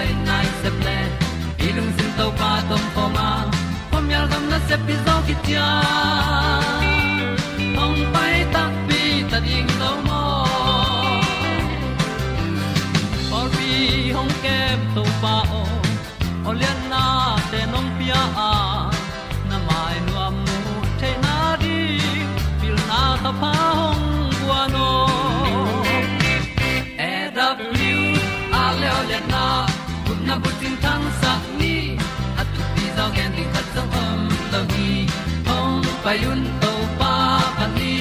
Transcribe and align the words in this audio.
tan 0.00 0.24
nai 0.26 0.46
se 0.62 0.70
ple 0.80 0.96
sin 1.96 2.10
to 2.18 2.26
pa 2.40 2.50
tom 2.68 2.84
pa 2.94 3.04
ma. 3.16 3.28
Pom 3.90 4.10
yal 4.12 4.26
gam 4.30 4.44
na 4.50 4.58
se 4.68 4.76
pi 4.86 4.94
zo 5.04 5.14
ki 5.26 5.34
tia 5.44 5.89
hong 36.18 36.44
to 36.62 36.72
pa 36.98 37.14
pan 37.58 37.70
ni 37.78 37.94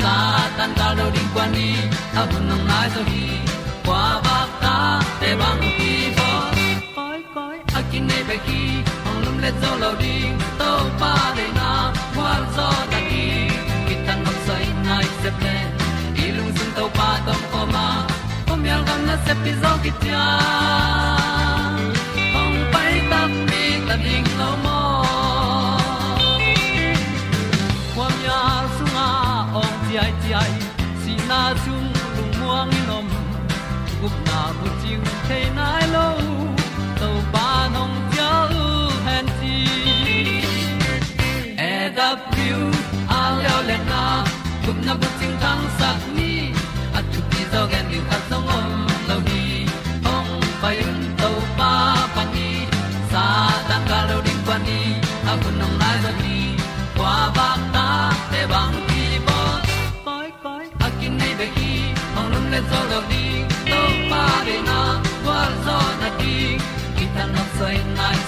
sa 0.00 0.12
tan 0.56 0.70
ga 0.78 0.88
lo 0.98 1.06
ding 1.14 1.30
kwan 1.34 1.48
ni. 1.56 1.68
A 2.20 2.22
bu 2.30 2.38
nang 2.48 2.64
mai 2.68 2.86
so 2.94 3.00
hi 3.10 3.24
kwa 3.86 4.02
ba 4.24 4.38
ta 4.62 4.74
te 5.20 5.30
bang 5.40 5.62
ki 5.78 5.92
bo 6.16 6.28
koi 6.96 7.20
koi 7.34 7.56
a 7.78 7.80
kin 7.90 8.02
nei 8.10 8.22
ba 8.28 8.36
ki 8.46 8.60
ong 9.08 9.18
lum 9.24 9.36
le 9.44 9.50
zo 9.62 9.70
lo 9.82 9.90
ding 10.02 10.34
to 10.60 10.70
pa 11.00 11.12
de 11.36 11.46
na 11.58 11.70
kwa 12.14 12.30
zo 12.56 12.68
ta 12.92 13.00
ki 13.08 13.24
ki 13.86 13.94
tan 14.06 14.18
nok 14.24 14.38
sai 14.46 14.64
nai 14.88 15.06
se 15.20 15.30
ple 15.38 15.56
i 16.24 16.26
lung 16.36 16.52
sun 16.56 16.70
to 16.76 16.84
pa 16.98 17.08
tom 17.26 17.40
ko 17.52 17.60
ma. 17.74 17.86
Ko 18.48 18.52
mi 18.62 18.68
al 18.76 18.82
gam 18.88 19.00
na 19.08 19.16
se 19.26 19.32
pi 19.42 19.52
zo 19.62 19.72
ki 19.84 19.92
tia 20.02 20.24
canine. 35.28 35.85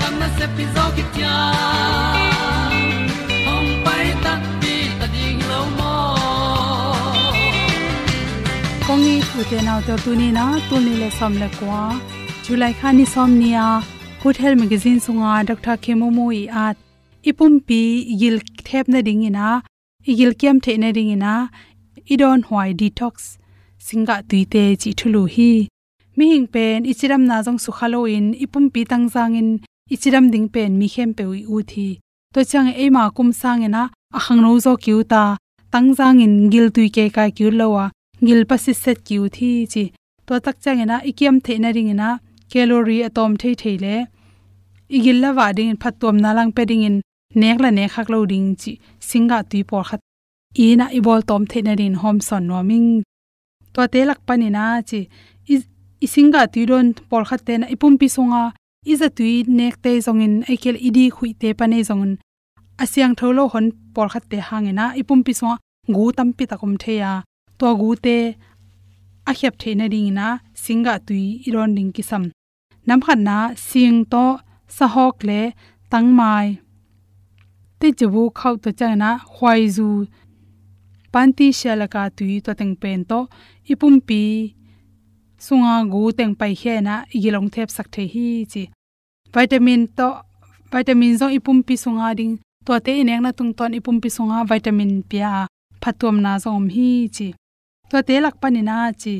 gam 0.00 0.14
na 0.22 0.28
se 0.38 0.46
pi 0.56 0.64
zo 0.74 0.84
ki 0.96 1.04
tia 1.14 1.34
hom 3.46 3.66
pai 3.86 4.06
ta 4.24 4.34
ti 4.64 4.74
ta 4.98 5.06
ding 5.14 5.40
lo 5.50 5.60
mo 5.78 5.94
kong 8.86 9.02
ni 9.06 9.14
kongi 9.14 9.16
thute 9.30 9.58
naw 9.68 9.78
to 9.86 9.94
tuni 10.04 10.28
na 10.38 10.48
tu 10.72 10.82
ni 10.88 10.98
le 11.04 11.08
som 11.20 11.32
le 11.44 11.48
kwa 11.60 11.84
july 12.48 12.72
khani 12.82 13.06
som 13.14 13.30
ni 13.40 13.48
nia 13.54 13.66
hotel 14.22 14.52
magazine 14.62 15.00
sunga 15.06 15.32
dr 15.48 15.76
kemomo 15.84 16.28
i 16.42 16.44
at 16.66 16.76
ipum 17.30 17.58
pi 17.68 17.80
gil 18.20 18.36
thep 18.66 18.94
na 18.94 19.00
ding 19.08 19.24
ina 19.30 19.48
igil 20.10 20.32
kem 20.40 20.56
the 20.64 20.74
na 20.82 20.90
ding 20.96 21.10
ina 21.16 21.34
idon 22.14 22.40
hwai 22.48 22.70
detox 22.80 23.14
singa 23.86 24.16
tuite 24.28 24.64
chi 24.82 24.90
thulu 25.00 25.22
hi 25.34 25.50
mi 26.16 26.26
hing 26.32 26.46
pen 26.54 26.86
ichiram 26.92 27.22
na 27.30 27.36
jong 27.46 27.60
su 27.64 27.70
halloween 27.78 28.26
ipum 28.44 28.64
pi 28.74 28.84
tang 28.90 29.06
zangin 29.14 29.50
ichiram 29.92 30.26
ding 30.32 30.48
pen 30.54 30.70
mi 30.80 30.86
khem 30.94 31.10
pe 31.16 31.24
ui 31.32 31.40
u 31.54 31.56
thi 31.70 31.88
to 32.32 32.40
chang 32.50 32.68
e 32.82 32.84
ma 32.96 33.02
kum 33.16 33.30
sang 33.40 33.62
ena 33.68 33.82
a 34.16 34.18
khang 34.24 34.40
no 34.44 34.50
zo 34.64 34.72
kyu 34.84 34.98
ta. 35.12 35.22
Tang 35.72 35.88
jang 35.98 36.20
in 36.24 36.34
gil 36.52 36.68
tui 36.74 36.88
ke 36.96 37.04
ka 37.16 37.24
kiu 37.36 37.50
lowa 37.60 37.84
gil 38.26 38.40
pa 38.48 38.56
si 38.64 38.72
set 38.82 38.98
kyu 39.06 39.22
thi 39.36 39.50
chi. 39.72 39.84
To 40.26 40.32
tak 40.44 40.56
chang 40.64 40.80
ena 40.84 40.96
ikiam 41.10 41.36
the 41.44 41.54
na 41.58 41.68
ring 41.76 41.90
ena, 41.94 42.10
calorie 42.50 43.04
atom 43.08 43.32
thei 43.40 43.54
thei 43.60 43.76
le. 43.84 43.96
Igil 44.96 45.18
la 45.22 45.30
wa 45.38 45.46
ding 45.56 45.76
phat 45.82 45.94
tom 46.00 46.16
na 46.24 46.30
lang 46.36 46.50
pe 46.56 46.62
ding 46.70 46.84
in, 46.88 46.96
nek 47.40 47.58
la 47.64 47.70
ne 47.70 47.84
khak 47.94 48.08
lo 48.12 48.18
ding 48.32 48.48
chi. 48.60 48.72
Singa 49.08 49.38
tui 49.50 49.62
por 49.70 49.84
khat. 49.88 50.00
E 50.64 50.66
na 50.78 50.86
i 50.98 51.00
bol 51.06 51.20
tom 51.28 51.42
the 51.50 51.58
na 51.66 51.72
rin 51.80 51.94
hom 52.02 52.16
son 52.28 52.46
no 52.48 52.62
ming 52.68 52.88
to 53.74 53.82
te 53.92 54.00
lak 54.08 54.20
pani 54.26 54.48
na 54.56 54.64
chi. 54.88 55.00
I 56.04 56.06
singa 56.14 56.42
tui 56.52 56.64
don 56.70 56.86
por 57.10 57.22
khat 57.28 57.40
te 57.46 57.54
na. 57.58 57.66
Ipum 57.74 57.94
pi 58.00 58.06
songa 58.16 58.42
iza 58.92 59.08
tui 59.16 59.34
nek 59.58 59.74
te 59.84 59.90
zongin 60.06 60.34
aikel 60.50 60.76
idi 60.88 61.04
khui 61.16 61.30
te 61.40 61.48
pa 61.52 61.58
pane 61.58 61.78
zongun 61.88 62.12
asyang 62.82 63.14
tholo 63.18 63.42
hon 63.52 63.66
por 63.94 64.08
khat 64.12 64.24
te 64.30 64.38
hangena 64.48 64.84
ipum 65.00 65.20
pi 65.26 65.32
songa 65.38 65.56
gu 65.96 66.04
tam 66.16 66.28
pi 66.36 66.44
takom 66.50 66.74
theya 66.82 67.10
to 67.58 67.68
gu 67.80 67.90
te 68.04 68.16
a 69.30 69.32
khyap 69.38 69.54
theina 69.60 69.86
ring 69.92 70.10
na. 70.18 70.28
Singa 70.62 70.94
tui 71.06 71.24
iron 71.48 71.70
ding 71.76 71.92
ki 71.96 72.02
sam 72.10 72.24
nam 72.86 73.00
khan 73.06 73.20
na 73.28 73.36
sing 73.68 73.98
to 74.12 74.24
sahok 74.76 75.16
le 75.28 75.40
tang 75.90 76.08
mai 76.18 76.46
te 77.80 77.88
chubu 77.98 78.22
khau 78.38 78.54
to 78.62 78.70
chana 78.78 79.10
khwai 79.34 79.60
zu. 79.76 79.88
Panti 81.12 81.46
shalaka 81.58 82.02
tui 82.18 82.34
to 82.44 82.50
teng 82.60 82.74
pen 82.82 83.00
to. 83.10 83.18
Ipum 83.72 83.94
pi 84.08 84.22
sunga 85.46 85.74
gu 85.92 86.02
teng 86.18 86.34
pai 86.40 86.52
he 86.60 86.74
na. 86.86 86.94
Igilong 87.14 87.48
thep 87.54 87.68
sak 87.76 87.88
the 87.94 88.02
hi 88.14 88.26
chi 88.52 88.62
vitamin 89.34 89.82
to, 89.96 90.08
vitamin 90.72 91.12
zo 91.20 91.26
ipum 91.38 91.58
pi 91.66 91.74
sunga 91.84 92.08
ding, 92.18 92.34
to 92.64 92.72
te 92.84 92.92
inek 93.00 93.20
na 93.24 93.30
tung 93.38 93.52
ton 93.58 93.72
ipum 93.78 93.96
pi 94.02 94.08
sunga 94.16 94.38
vitamin 94.50 94.92
pia 95.10 95.46
phatom 95.82 96.16
na 96.24 96.32
zom 96.44 96.68
hi 96.74 97.08
chi. 97.16 97.28
To 97.90 97.96
te 98.06 98.14
lak 98.24 98.36
pani 98.42 98.62
na 98.70 98.76
chi. 99.02 99.14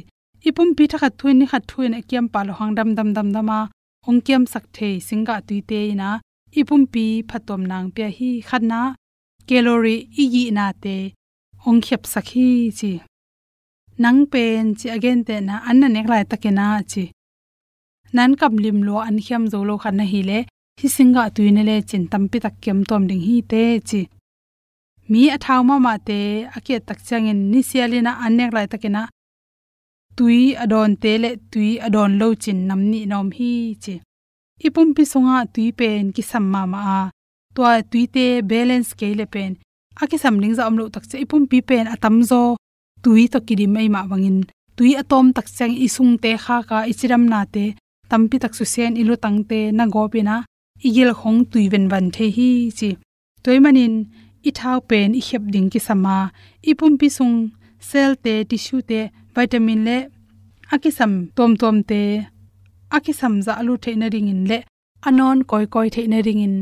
Ipum 0.49 0.69
pi 0.77 0.85
thakha 0.91 1.09
thuin 1.19 1.37
ni 1.39 1.47
khat 1.51 1.63
thuin 1.71 1.97
a 1.99 2.01
kiam 2.09 2.27
palo 2.33 2.53
hang 2.59 2.73
dam 2.79 2.91
dam 2.97 3.09
dam 3.17 3.29
dama 3.35 3.59
ong 4.09 4.21
kiam 4.27 4.43
sak 4.53 4.65
the 4.75 4.89
singa 5.07 5.37
tuite 5.47 5.81
na. 6.01 6.09
Ipum 6.61 6.83
pi 6.93 7.05
phatom 7.29 7.63
nang 7.71 7.89
pia 7.95 8.09
hi 8.19 8.31
khatna 8.49 8.81
calorie 9.49 10.07
igi 10.23 10.45
na 10.57 10.67
te, 10.83 10.97
ong 11.67 11.81
khep 11.87 12.03
sakhi 12.13 12.49
chi. 12.79 12.93
Nang 14.03 14.21
pen 14.33 14.65
chi 14.79 14.87
again 14.97 15.21
te 15.29 15.37
na 15.49 15.55
an 15.69 15.81
nek 15.95 16.07
lai 16.13 16.25
takena 16.31 16.67
chi 16.91 17.05
nan 18.17 18.31
kam 18.41 18.55
lim 18.65 18.79
lo 18.87 18.95
an 19.09 19.17
khiam 19.25 19.45
zo 19.53 19.59
lo 19.69 19.75
khan 19.83 19.97
na 19.99 20.05
hi 20.13 20.21
le, 20.29 20.39
hi 20.81 20.89
singa 20.97 21.25
tuine 21.35 21.63
le 21.69 21.77
chin 21.89 22.05
tampi 22.13 22.39
tak 22.45 22.55
kem 22.63 22.79
tom 22.89 23.03
ding 23.09 23.25
hi 23.27 23.37
te 23.51 23.63
chi. 23.89 24.01
Mi 25.11 25.23
athaw 25.37 25.61
ma 25.69 25.77
ma 25.87 25.95
te 26.09 26.19
ake 26.57 26.75
tak 26.89 26.99
changin 27.07 27.41
ni 27.51 27.61
sialina 27.69 28.13
anek 28.25 28.51
lai 28.57 28.67
takena 28.73 29.03
tui 30.17 30.41
adon 30.63 30.91
te 31.03 31.13
le 31.23 31.31
tui 31.53 31.71
adon 31.87 32.13
lo 32.21 32.29
chin 32.43 32.59
nam 32.69 32.81
ni 32.91 33.01
nom 33.11 33.29
hi 33.39 33.53
chi. 33.83 33.95
Ipum 34.67 34.89
pi 34.97 35.03
songa 35.13 35.39
tui 35.55 35.67
pen 35.79 36.05
ki 36.15 36.23
sam 36.31 36.45
ma 36.53 36.63
a. 36.97 37.01
To 37.55 37.63
tui 37.91 38.05
te 38.15 38.25
balance 38.51 38.91
ke 38.99 39.09
le 39.19 39.27
pen. 39.35 39.53
Aki 40.03 40.17
samling 40.23 40.55
za 40.59 40.63
amlo 40.69 40.85
tak 40.95 41.05
che 41.11 41.17
ipum 41.25 41.43
pi 41.51 41.59
pen 41.69 41.87
atam 41.95 42.17
zo 42.31 42.41
tui 43.05 43.23
to 43.33 43.39
kidi 43.47 43.67
mai 43.75 43.89
ma 43.95 44.01
wangin. 44.11 44.39
Tui 44.77 44.91
atom 45.03 45.27
tak 45.37 45.47
chang 45.57 45.75
isung 45.87 46.13
te 46.23 46.31
kha 46.45 46.57
ka 46.69 46.79
ichiram 46.91 47.25
na 47.33 47.41
te 47.55 47.65
tampi 48.11 48.37
tak 48.43 48.53
su 48.59 48.65
sen 48.75 48.93
ilu 49.01 49.15
tangte 49.25 49.61
na 49.79 49.85
gopina 49.95 50.37
igil 50.87 51.11
khong 51.19 51.41
tui 51.51 51.65
ban 51.93 52.07
the 52.15 52.27
hi 52.37 52.51
chi. 52.79 52.91
Toimanin 53.45 53.95
i 54.49 54.51
thau 54.59 54.79
pen 54.89 55.09
i 55.21 55.23
khep 55.29 55.43
ding 55.55 55.69
ki 55.73 55.81
sama. 55.87 56.17
Ipum 56.71 56.93
pi 57.01 57.09
sung 57.17 57.37
cell 57.89 58.13
te, 58.25 58.35
tissue 58.51 58.83
te, 58.91 59.01
vitamin 59.35 59.81
le. 59.89 59.99
Akisam 60.75 61.13
tom 61.37 61.53
tom 61.61 61.77
te. 61.91 62.03
Akisam 62.97 63.35
za 63.47 63.53
alu 63.61 63.75
the 63.85 63.91
na 64.01 64.07
ring 64.15 64.29
in 64.33 64.43
le. 64.51 64.59
Anon 65.09 65.39
koi 65.51 65.67
koi 65.75 65.89
the 65.95 66.03
na 66.13 66.19
ring 66.27 66.43
in. 66.47 66.57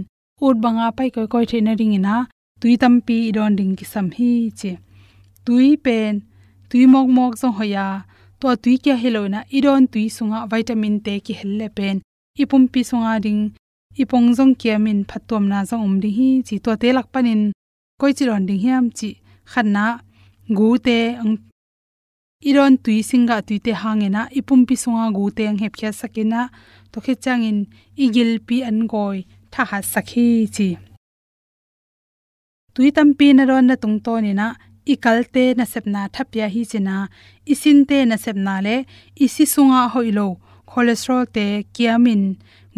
Ut 0.44 0.56
banga 0.62 0.86
pai 0.96 1.08
koi 1.14 1.26
koi 1.32 1.44
the 1.50 1.58
na 1.66 1.72
ring 1.78 1.94
ina. 1.98 2.16
Tui 2.60 2.74
tampi 2.82 3.18
don 3.36 3.52
ding 3.58 3.74
ki 3.78 3.84
sam 3.92 4.06
hi 4.16 4.30
chi. 4.58 4.72
Tui 5.44 5.68
pen, 5.84 6.14
tui 6.70 6.84
mok 6.92 7.08
mok 7.16 7.32
zo 7.40 7.48
hoya 7.58 7.86
to 8.40 8.48
tui 8.62 8.76
kya 8.84 8.96
helona 9.02 9.40
idon 9.58 9.84
tui 9.92 10.06
sunga 10.16 10.38
vitamin 10.52 10.96
te 11.04 11.14
ki 11.24 11.32
helle 11.40 11.68
pen. 11.76 11.96
Ipum 12.42 12.62
pi 12.72 12.80
sunga 12.90 13.12
ding, 13.24 13.42
ipong 14.02 14.28
jong 14.36 14.54
kiamin 14.60 15.00
phatom 15.10 15.44
na 15.50 15.58
jong 15.68 15.84
um 15.86 15.96
ding 16.02 16.16
hi, 16.18 16.28
chi 16.46 16.56
to 16.64 16.70
te 16.80 16.88
lak 16.96 17.08
panin 17.12 17.42
koi 18.00 18.12
chi 18.16 18.24
ron 18.28 18.44
ding 18.48 18.60
hiam 18.64 18.84
chi 18.98 19.08
khanna 19.52 19.84
gu 20.56 20.68
te 20.86 20.98
ang 21.22 21.34
iron 22.50 22.74
tui 22.84 22.98
singa 23.08 23.36
tui 23.46 23.58
te 23.64 23.72
hangena 23.82 24.22
ipum 24.38 24.60
pi 24.68 24.74
sunga 24.82 25.06
gu 25.16 25.24
te 25.36 25.42
ang 25.50 25.58
hep 25.62 25.74
kya 25.80 25.90
sakina 26.00 26.40
e 26.46 26.52
to 26.92 26.98
khe 27.04 27.14
changin 27.24 27.58
igil 28.04 28.30
pi 28.46 28.56
an 28.68 28.78
goi, 28.92 29.18
tha 29.52 29.62
ha 29.70 29.78
sakhi 29.92 30.28
chi. 30.56 30.68
Tui 32.74 32.88
tam 32.96 33.08
pi 33.18 33.26
na 33.32 33.44
ron 33.50 33.66
na 33.68 33.74
tung 33.82 33.98
to 34.04 34.14
ni 34.24 34.30
e 34.34 34.38
na 34.40 34.46
ikalte 34.92 35.44
na 35.58 35.64
sepna 35.72 36.02
thapya 36.14 36.46
hi 36.54 36.62
china 36.72 36.96
isinte 37.52 37.98
na 38.10 38.16
sepna 38.24 38.54
le, 38.66 38.76
isi 39.24 39.44
sunga 39.54 39.80
hoilo 39.94 40.26
cholesterol 40.70 41.24
te 41.36 41.46
kiamin 41.74 42.22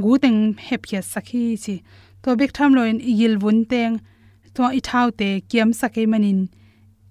guteng 0.03 0.41
hepya 0.69 1.01
sakhi 1.13 1.43
chi 1.65 1.75
to 2.23 2.29
bek 2.39 2.53
tham 2.57 2.71
loin 2.79 2.97
yil 3.19 3.35
bun 3.43 3.59
teng, 3.73 3.95
to 4.55 4.63
i 4.79 4.81
thau 4.89 5.07
te 5.21 5.29
kiam 5.51 5.71
sakai 5.81 6.07
manin 6.13 6.41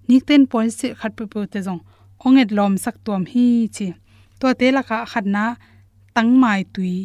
nikten 0.08 0.42
point 0.50 0.72
se 0.78 0.86
khat 0.98 1.12
pu 1.16 1.24
pu 1.32 1.40
te 1.52 1.58
jong 1.66 1.82
onget 2.26 2.50
lom 2.58 2.72
sak 2.84 2.96
tom 3.06 3.22
hi 3.32 3.46
chi 3.76 3.88
to 4.40 4.46
te 4.60 4.66
la 4.76 4.82
kha 4.88 4.98
khatna 5.12 5.44
tang 6.18 6.34
mai 6.42 6.64
tui, 6.74 6.96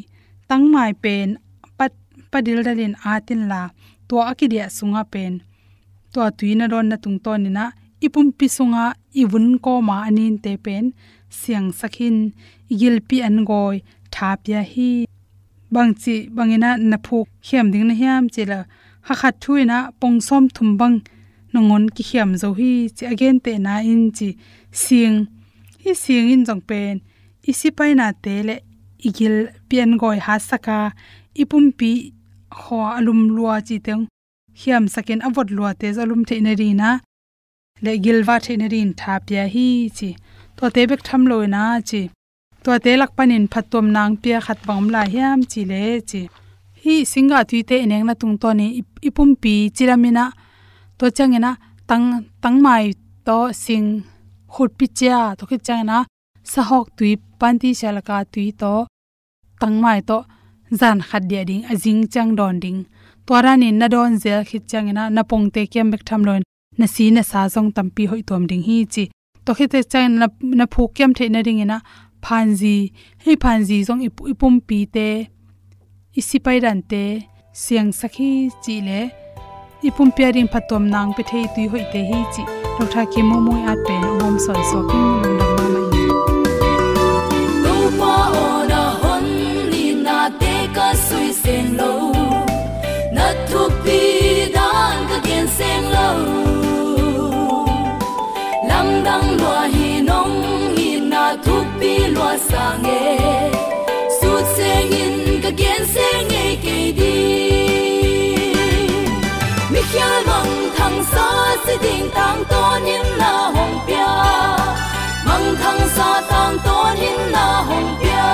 tang 0.49 0.65
mai 0.73 0.91
pen, 1.03 1.37
pat, 1.77 1.93
padil 2.31 2.59
dalin 2.65 2.95
atin 3.13 3.41
la, 3.51 3.61
to 4.07 4.15
akidia 4.31 4.65
sunga 4.77 5.03
pen. 5.13 5.33
To 6.13 6.19
tuina 6.37 6.65
ron 6.71 6.87
na 6.89 6.97
tung 7.03 7.17
to 7.25 7.31
ni 7.43 7.49
na 7.57 7.65
ipum 8.05 8.27
pisunga 8.37 8.85
iwun 9.21 9.47
ko 9.63 9.73
ma 9.87 9.95
anin 10.07 10.35
te 10.43 10.51
pen, 10.65 10.85
siang 11.37 11.69
sakhin 11.79 12.17
yilpi 12.79 13.17
an 13.27 13.37
goi, 13.49 13.77
thapya 14.13 14.61
hi. 14.71 14.91
Bangchi 15.73 16.15
bangina 16.35 16.69
na 16.89 16.97
phu 17.05 17.17
hiam 17.47 17.71
ding 17.71 17.87
na 17.89 17.95
hiam 18.01 18.23
chela 18.33 18.59
ha 19.07 19.13
khat 19.19 19.35
thuina 19.43 19.77
pongsom 19.99 20.43
thumbang 20.55 20.97
nongon 21.53 21.85
ki 21.95 22.03
hiam 22.09 22.29
zo 22.41 22.49
hi. 22.59 22.71
Chi 22.95 23.03
again 23.13 23.37
te 23.45 23.53
na 23.65 23.73
in 23.91 24.03
chi 24.17 24.29
sing 24.83 25.17
hi 25.81 25.91
sing 26.03 26.29
in 26.33 26.41
jong 26.47 26.63
pen. 26.69 26.95
Isi 27.49 27.69
pai 27.77 27.91
na 27.99 28.07
te 28.23 28.35
le 28.47 28.55
igil 29.07 29.35
pian 29.69 29.91
goi 30.01 30.17
ha 30.25 30.35
saka, 30.49 30.79
ipum 31.41 31.65
pi 31.79 31.91
ho 32.59 32.77
alum 32.97 33.21
lua 33.35 33.55
chi 33.67 33.77
teng. 33.85 34.03
Hiam 34.61 34.83
sakin 34.93 35.21
avot 35.27 35.49
lua 35.57 35.71
te 35.79 35.87
zalum 35.97 36.21
te 36.29 36.35
na 36.45 36.53
ri 36.61 36.69
na 36.81 36.89
le 37.85 37.91
gilwa 38.03 38.35
theina 38.45 38.67
rin 38.73 38.89
tha 38.99 39.13
pya 39.27 39.43
hi 39.53 39.67
chi. 39.97 40.09
To 40.57 40.63
te 40.75 40.81
bek 40.89 41.01
tham 41.07 41.21
loi 41.29 41.45
na 41.55 41.63
chi. 41.89 42.01
To 42.63 42.71
te 42.83 42.91
lak 43.01 43.11
panin 43.17 43.45
phatom 43.53 43.85
nang 43.95 44.13
pia 44.21 44.37
khat 44.45 44.59
bangam 44.67 44.85
la 44.95 45.01
hiam 45.13 45.39
chi 45.51 45.61
le 45.71 45.83
chi. 46.09 46.21
Hi, 46.81 46.95
singa 47.11 47.39
thui 47.49 47.59
te 47.69 47.75
eneng 47.83 48.05
na 48.07 48.13
tung 48.21 48.35
to 48.41 48.49
ni 48.59 48.67
ipum 49.07 49.29
pi 49.41 49.53
chiramina 49.75 50.25
to 50.97 51.05
changena 51.17 51.51
tang 51.89 52.05
tang 52.43 52.57
mai 52.65 52.85
to 53.27 53.37
sing 53.63 53.87
khut 54.53 54.71
pi 54.77 54.85
cha 54.99 55.17
to 55.37 55.43
khit 55.49 55.61
changena 55.67 55.97
sahok 56.51 56.85
tui 56.97 57.11
panti 57.39 57.69
shalaka 57.79 58.17
tui 58.33 58.47
to 58.61 58.73
tang 59.61 59.75
mai 59.83 59.99
to 60.09 60.17
zan 60.79 60.97
khat 61.07 61.23
dia 61.29 61.41
ding 61.49 61.63
ajing 61.71 62.01
chang 62.13 62.31
don 62.39 62.55
ding. 62.63 62.79
To 63.25 63.33
ra 63.45 63.53
ni 63.61 63.69
na 63.79 63.87
don 63.93 64.11
zel 64.23 64.41
khit 64.49 64.63
changena 64.71 65.03
na 65.15 65.21
pong 65.29 65.45
te 65.53 65.61
kem 65.73 65.87
bek 65.91 66.03
tham 66.07 66.21
loin 66.27 66.43
na 66.79 66.85
si 66.93 67.05
na 67.15 67.21
sa 67.31 67.41
zong 67.53 67.69
tampi 67.75 68.03
hoi 68.11 68.21
tom 68.29 68.43
ding 68.49 68.63
hi 68.67 68.77
chi. 68.93 69.03
To 69.45 69.51
khe 69.57 69.65
te 69.73 69.79
chan 69.91 70.09
na 70.21 70.27
na 70.59 70.65
phu 70.73 70.81
kem 70.95 71.11
the 71.17 71.25
na 71.29 71.39
ring 71.47 71.61
ina 71.65 71.77
phanji 72.25 72.75
hei 73.23 73.35
phanji 73.43 73.77
zong 73.87 74.01
jong 74.03 74.31
ipum 74.31 74.55
pi 74.67 74.79
te 74.95 75.07
isi 76.19 76.37
pai 76.45 76.57
ran 76.65 76.79
te, 76.91 77.03
siang 77.61 77.91
sakhi 77.99 78.29
chi 78.63 78.75
le 78.87 79.01
ipum 79.87 80.09
pya 80.15 80.27
ring 80.35 80.49
phatom 80.53 80.83
nang 80.93 81.09
pe 81.17 81.23
thei 81.29 81.45
tui 81.53 81.65
hoi 81.71 81.85
te 81.93 82.01
hi 82.09 82.19
chi. 82.33 82.43
Ro 82.77 82.85
tha 82.93 83.03
ki 83.13 83.21
mo 83.29 83.37
moi 83.45 83.61
at 83.71 83.79
pen, 83.87 84.03
om 84.27 84.35
son 84.45 84.61
so 84.69 84.79
ki 84.89 84.99
lung 85.21 85.37
dam 85.39 85.51
ma 85.57 85.65
mai 85.73 85.85
lo 87.63 87.75
pa 87.99 88.13
ona 88.45 88.83
hon 89.01 89.25
ni 89.71 89.83
na 90.05 90.19
te 90.41 90.55
ka 90.75 90.87
sui 91.05 91.29
sen 91.41 91.65
lo. 91.79 91.91
Na 93.15 93.27
thu 93.49 93.61
pi 93.83 93.99
dan 94.55 94.97
ka 95.09 95.17
gen 95.27 95.45
sen 95.57 95.81
lo 95.97 96.42
dang 99.05 99.37
lua 99.39 99.67
hi 99.73 100.01
nong 100.09 100.35
hi 100.77 100.89
na 101.11 101.23
thu 101.45 101.55
pi 101.79 101.93
lua 102.15 102.31
sa 102.49 102.65
nge 102.83 103.01
su 104.17 104.31
seng 104.55 104.91
in 105.03 105.15
ka 105.43 105.51
gen 105.61 105.81
seng 105.93 106.27
nge 106.31 106.45
ke 106.63 106.77
di 106.99 107.15
mi 109.71 109.81
khia 109.91 110.09
mong 110.27 110.53
thang 110.77 110.97
sa 111.11 111.27
si 111.65 111.75
ding 111.83 112.07
tang 112.15 112.39
to 112.51 112.63
in 112.95 113.05
na 113.21 113.33
hong 113.55 113.77
pia. 113.87 114.13
Mong 115.27 115.49
thang 115.61 115.81
sa 115.95 116.09
tang 116.31 116.55
to 116.65 116.77
in 117.09 117.19
na 117.35 117.45
hong 117.69 117.91
pia. 117.99 118.31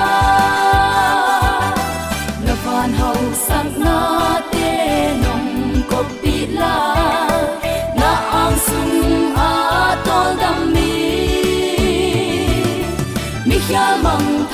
Na 2.46 2.54
van 2.64 2.92
hau 3.00 3.18
sang 3.48 3.72
na 3.86 4.00
te 4.54 4.72
nong 5.24 5.52
ko 5.90 6.00
pi 6.22 6.36
la. 6.60 6.99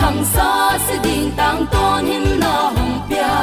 Thang 0.06 0.26
sa 0.26 0.78
sẽ 0.88 0.98
ding 1.04 1.32
tang 1.38 1.66
ton 1.72 2.06
in 2.06 2.40
na 2.40 2.56
hong 2.76 2.98
pia. 3.10 3.34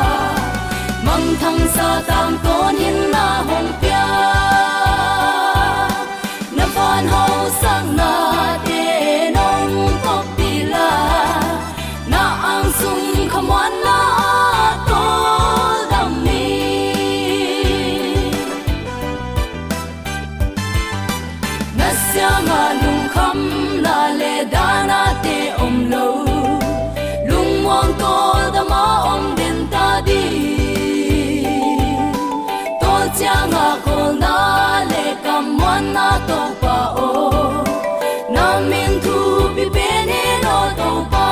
Mong 1.06 1.28
thang 1.40 1.58
sa 1.74 1.88
tang 2.06 2.34
ton 2.44 2.76
in 2.76 3.10
na 3.10 3.26
hong 3.48 3.72
pia. 3.80 4.04
Na 6.56 6.66
van 6.74 7.06
hậu 7.06 7.50
sang 7.60 7.96
na 7.96 8.12
te 8.66 8.84
nong 9.36 9.74
ko 10.04 10.16
pi 10.36 10.50
la. 10.72 10.90
Na 12.12 12.22
ang 12.52 12.72
sung 12.78 13.28
kham 13.32 13.48
wan 13.48 13.72
na 13.86 14.00
tô 14.88 15.04
đam 15.90 16.10
mi 16.24 16.44
na 21.78 21.88
syanga 22.06 22.62
lung 22.82 23.04
kham 23.14 23.38
na 23.84 23.96
le 24.20 24.34
na 24.90 25.00
te 25.24 25.36
om 25.64 25.90
lo. 25.94 26.31
Na 35.96 36.08
to 36.28 36.40
pa 36.62 36.76
o. 37.06 37.10
Na 38.34 38.46
min 38.70 38.92
tu 39.04 39.16
bi 39.56 39.64
pe 39.74 39.88
ne 40.10 40.22
no 40.44 40.56
to 40.78 40.90
pa 41.12 41.26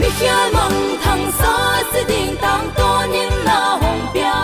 mi 0.00 0.08
khia 0.18 0.38
mong 0.54 0.80
thang 1.02 1.24
sa 1.38 1.54
si 1.90 2.00
ding 2.10 2.34
tang 2.44 2.66
to 2.78 2.88
nim 3.12 3.32
na 3.48 3.58
hong 3.82 4.04
pia. 4.12 4.38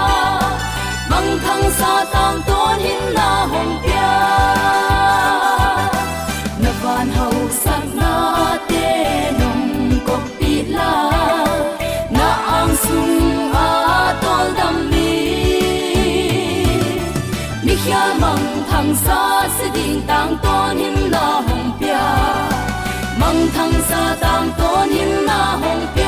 Mong 1.11 1.31
thang 1.45 1.67
sa 1.79 1.93
tang 2.15 2.39
to 2.49 2.61
nim 2.83 3.03
na 3.19 3.29
hong 3.53 3.75
pia. 3.85 4.11
Na 6.63 6.71
van 6.83 7.09
hau 7.17 7.37
sak 7.63 7.85
na 8.01 8.13
te 8.71 8.89
nong 9.41 9.67
ko 10.07 10.17
pi 10.39 10.53
la. 10.77 10.93
Mi 17.85 17.91
khia 17.91 18.15
mong 18.21 18.65
thang 18.71 18.95
sa 18.95 19.49
si 19.59 19.65
ding 19.75 20.03
tang 20.07 20.37
to 20.43 20.75
nim 20.75 21.11
na 21.11 21.43
hồng 21.47 21.71
bia 21.81 22.05
mong 23.21 23.49
thăng 23.55 23.73
sa 23.89 24.17
tang 24.21 24.51
tôn 24.59 24.89
nim 24.91 25.27
na 25.27 25.57
hồng 25.63 25.87
pia 25.95 26.02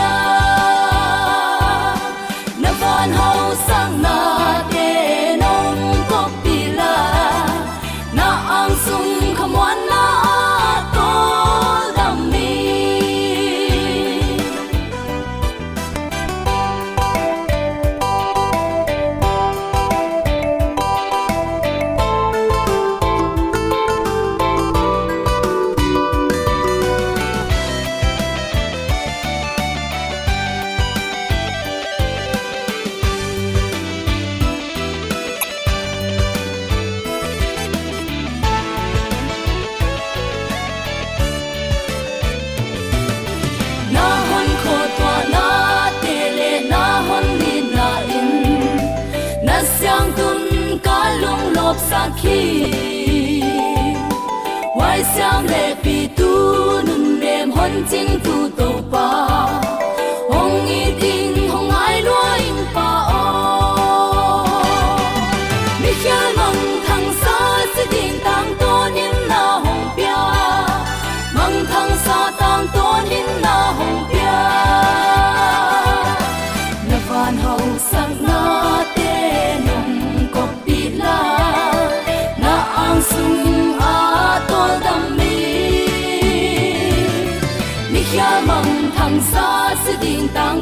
rem 57.93 58.21
hon 58.25 58.64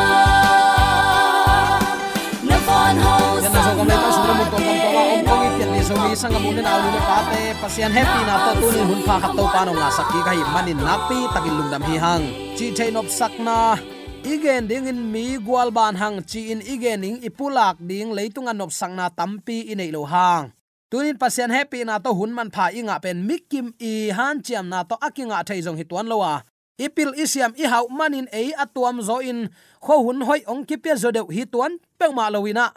Na 2.47 2.57
van 2.67 2.95
hau 3.03 3.27
yan 3.43 3.51
na 3.51 3.61
so 3.61 3.61
sang 3.61 3.77
kami 3.77 3.91
na 3.91 3.97
pa 3.99 4.09
sa 4.15 4.21
tong 4.49 4.65
tawa 4.87 5.03
te 7.29 7.39
ni 7.43 7.51
pasian 7.61 7.91
happy 7.91 8.21
na 8.23 8.35
to 8.41 8.51
tunin 8.63 8.85
hun 8.89 9.01
pha 9.03 9.15
khat 9.21 9.31
to 9.37 9.45
pa 9.51 9.61
no 9.67 9.71
nga 9.75 9.89
sakki 9.91 10.19
kai 10.23 10.41
manin 10.53 10.79
nakpi 10.79 11.19
takin 11.35 11.53
lungdam 11.59 11.83
hi 11.85 11.95
hang 11.99 12.23
chi 12.55 12.71
chain 12.71 12.95
of 12.95 13.07
sakna 13.11 13.75
igen 14.23 14.63
ding 14.65 14.87
in 14.87 14.99
mi 15.13 15.37
gwal 15.37 15.69
ban 15.75 15.93
hang 16.01 16.23
chi 16.23 16.55
in 16.55 16.63
igen 16.63 17.03
ing 17.03 17.17
ipulak 17.27 17.75
ding 17.83 18.15
leitung 18.17 18.47
anop 18.47 18.71
sangna 18.71 19.11
tampi 19.11 19.67
inei 19.71 19.91
lo 19.93 20.07
hang 20.07 20.54
tunin 20.95 21.19
pasien 21.19 21.51
happy 21.51 21.83
na 21.83 21.99
to 21.99 22.15
hunman 22.15 22.47
pha 22.47 22.71
inga 22.71 22.95
pen 23.03 23.27
mikim 23.27 23.75
i 23.83 24.15
han 24.15 24.39
chiam 24.39 24.71
na 24.71 24.87
to 24.87 24.95
akinga 24.95 25.43
thaizong 25.43 25.75
jong 25.75 25.79
hituan 25.83 26.07
lowa. 26.07 26.47
Ipil 26.79 27.11
isiam 27.19 27.51
i 27.59 27.67
hau 27.67 27.91
manin 27.91 28.31
ei 28.31 28.55
atuam 28.55 29.03
zo 29.03 29.19
in. 29.19 29.51
Kho 29.83 29.95
hun 30.07 30.23
hoi 30.23 30.47
ong 30.47 30.63
ki 30.63 30.79
pe 30.79 30.95
zo 30.95 31.11
deuh 31.11 31.27
hi 31.27 31.43
tuan 31.51 31.83
pe 31.99 32.07
ma 32.15 32.31
lowina 32.31 32.71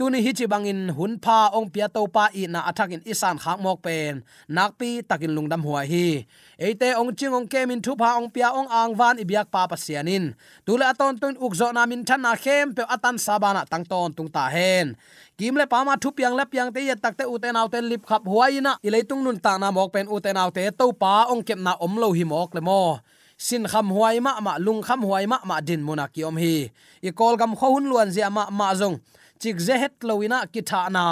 tuni 0.00 0.24
hi 0.24 0.32
chi 0.32 0.46
bangin 0.48 0.88
hun 0.96 1.12
pha 1.24 1.52
ong 1.52 1.68
pia 1.68 1.86
to 1.94 2.00
pa 2.08 2.24
i 2.32 2.48
na 2.48 2.60
athakin 2.70 3.04
isan 3.12 3.36
khak 3.36 3.60
mok 3.64 3.84
pen. 3.84 4.24
Nakpi 4.48 5.04
takin 5.04 5.32
lungdam 5.36 5.60
huwa 5.60 5.84
hi. 5.84 6.24
Eite 6.56 6.88
ong 7.00 7.12
ching 7.18 7.36
ong 7.36 7.44
kemin 7.52 7.84
thu 7.84 7.92
pha 8.00 8.16
ong 8.16 8.32
pia 8.32 8.48
ong 8.48 8.64
ang 8.72 8.96
van 8.96 9.20
ibyak 9.20 9.52
pa 9.52 9.68
pasianin 9.68 10.32
tule 10.64 10.88
aton 10.88 11.20
tun 11.20 11.36
ukzo 11.36 11.68
na 11.76 11.84
min 11.84 12.00
than 12.08 12.24
na 12.24 12.32
khem 12.32 12.72
pe 12.72 12.82
atan 12.94 13.20
sabana 13.20 13.68
tang 13.68 13.84
ton 13.84 14.08
tung 14.16 14.30
ta 14.32 14.48
hen. 14.48 14.96
Kimle 15.36 15.68
pama 15.68 16.00
thu 16.00 16.08
piang 16.16 16.32
le 16.32 16.48
piang 16.52 16.72
te 16.72 16.80
tak 16.96 17.14
te 17.20 17.24
uten 17.28 17.60
autte 17.60 17.78
lip 17.84 18.02
khap 18.08 18.24
huaina 18.24 18.80
ileitung 18.80 19.20
nun 19.20 19.36
ta 19.44 19.60
na 19.60 19.68
mok 19.68 19.92
pen 19.92 20.08
uten 20.08 20.36
autte 20.40 20.64
to 20.80 20.86
pa 20.96 21.28
ong 21.28 21.44
kep 21.44 21.60
na 21.60 21.76
om 21.84 21.92
lo 22.00 22.08
hi 22.16 22.24
mok 22.24 22.56
le 22.56 22.64
mo. 22.64 23.04
Sin 23.36 23.68
kham 23.72 23.92
huai 23.92 24.16
ma 24.24 24.32
ma 24.40 24.56
lung 24.64 24.80
kham 24.80 25.00
huai 25.04 25.24
ma 25.28 25.38
ma 25.44 25.60
din 25.60 25.84
muna 25.84 26.08
ki 26.08 26.24
om 26.24 26.36
hi. 26.40 26.72
I 27.08 27.10
kol 27.12 27.36
gam 27.40 27.52
khon 27.52 27.84
luan 27.90 28.08
zia 28.14 28.28
ma 28.32 28.48
ma 28.48 28.72
zong 28.80 28.96
chik 29.40 29.58
ze 29.66 29.74
het 29.82 29.96
loina 30.08 30.38
ah 30.44 30.48
ki 30.52 30.60
tha 30.70 30.80
na. 30.96 31.04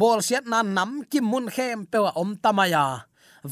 Bol 0.00 0.18
siat 0.26 0.44
na 0.52 0.58
nam 0.76 0.90
ki 1.10 1.20
mun 1.30 1.46
khem 1.54 1.80
pe 1.90 1.98
wa 2.04 2.10
om 2.22 2.30
tamaya 2.42 2.84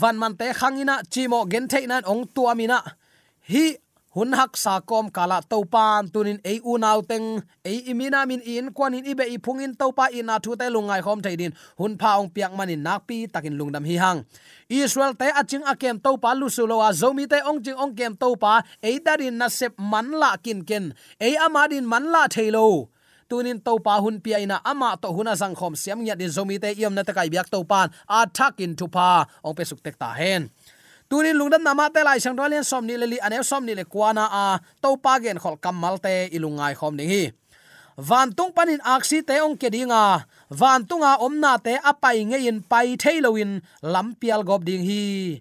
van 0.00 0.16
man 0.18 0.36
te 0.40 0.46
khangina 0.58 0.94
ah, 0.98 1.04
chimo 1.12 1.40
gen 1.52 1.68
the 1.68 1.86
nan 1.86 2.02
ong 2.12 2.24
tuamina 2.34 2.78
ah. 2.80 2.92
hi, 3.50 3.76
hun 4.14 4.32
hak 4.38 4.56
sa 4.56 4.80
kom 4.80 5.06
kala 5.16 5.38
topan 5.50 6.08
tunin 6.12 6.40
ei 6.44 6.58
unau 6.72 7.00
teng, 7.10 7.42
ei 7.64 7.78
imina 7.92 8.26
min 8.26 8.40
in 8.40 8.72
kwan 8.76 8.94
in 8.94 9.04
ibe 9.04 9.24
i 9.34 9.36
phungin 9.44 9.76
topa 9.80 10.08
in 10.18 10.26
na 10.26 10.38
thu 10.44 10.56
te 10.60 10.66
lungai 10.74 11.02
khom 11.04 11.20
theidin 11.24 11.52
hun 11.78 11.92
pha 12.00 12.10
ong 12.20 12.30
piak 12.34 12.52
manin 12.58 12.82
nakpi 12.86 13.18
takin 13.32 13.54
lungdam 13.58 13.84
hi 13.84 13.96
hang. 14.02 14.24
Israel 14.68 15.12
te 15.20 15.28
aching 15.40 15.64
akem 15.72 15.96
topa 16.04 16.30
lusulowa 16.40 16.88
zomi 17.00 17.24
te 17.32 17.38
ong 17.48 17.60
ching 17.64 17.78
ong 17.82 17.92
kem 17.98 18.16
topa 18.22 18.52
ei 18.82 18.96
darin 19.06 19.36
na 19.40 19.48
sep 19.48 19.74
man 19.78 20.08
la 20.20 20.36
kin 20.44 20.60
ken, 20.68 20.84
ei 21.20 21.34
amadin 21.46 21.84
man 21.92 22.04
la 22.12 22.22
thailo 22.34 22.88
tunin 23.32 23.56
to 23.64 23.80
pa 23.80 23.96
hun 24.04 24.20
pi 24.20 24.36
ina 24.44 24.60
ama 24.60 24.92
to 25.00 25.08
huna 25.08 25.32
zang 25.32 25.56
khom 25.56 25.72
siam 25.72 26.04
nya 26.04 26.12
de 26.20 26.28
zomi 26.28 26.60
te 26.60 26.68
yom 26.76 26.92
na 26.92 27.00
takai 27.08 27.32
biak 27.32 27.48
to 27.48 27.64
pan 27.64 27.88
a 28.04 28.28
thak 28.28 28.60
in 28.60 28.76
tu 28.76 28.84
pa 28.92 29.24
ong 29.40 29.56
pe 29.56 29.64
suk 29.64 29.80
tek 29.80 29.96
ta 29.96 30.12
hen. 30.20 30.52
Tunin 31.08 31.32
lungdam 31.40 31.64
nama 31.64 31.88
te 31.88 32.04
lai 32.04 32.20
sang 32.20 32.36
dolian 32.36 32.60
som 32.60 32.84
ni 32.84 32.94
leli 33.00 33.16
ane 33.24 33.40
som 33.40 33.64
ni 33.64 33.72
le 33.72 33.84
kwana 33.88 34.24
a 34.28 34.46
to 34.84 34.90
pa 35.04 35.16
gen 35.24 35.40
khol 35.40 35.56
kamal 35.64 35.96
te 36.04 36.28
ilungai 36.36 36.76
khom 36.76 36.92
ni 37.00 37.04
hi. 37.12 37.22
Van 37.96 38.28
tung 38.36 38.52
panin 38.56 38.84
aksi 38.84 39.24
te 39.24 39.40
ong 39.40 39.56
ke 39.56 39.68
dinga. 39.72 40.28
Van 40.60 40.84
tunga 40.84 41.16
omna 41.24 41.56
te 41.56 41.80
apai 41.90 42.20
nge 42.28 42.38
in 42.48 42.60
pai 42.60 43.00
thailoin 43.00 43.64
lampial 43.80 44.44
gop 44.44 44.60
ding 44.68 44.84
hi. 44.84 45.40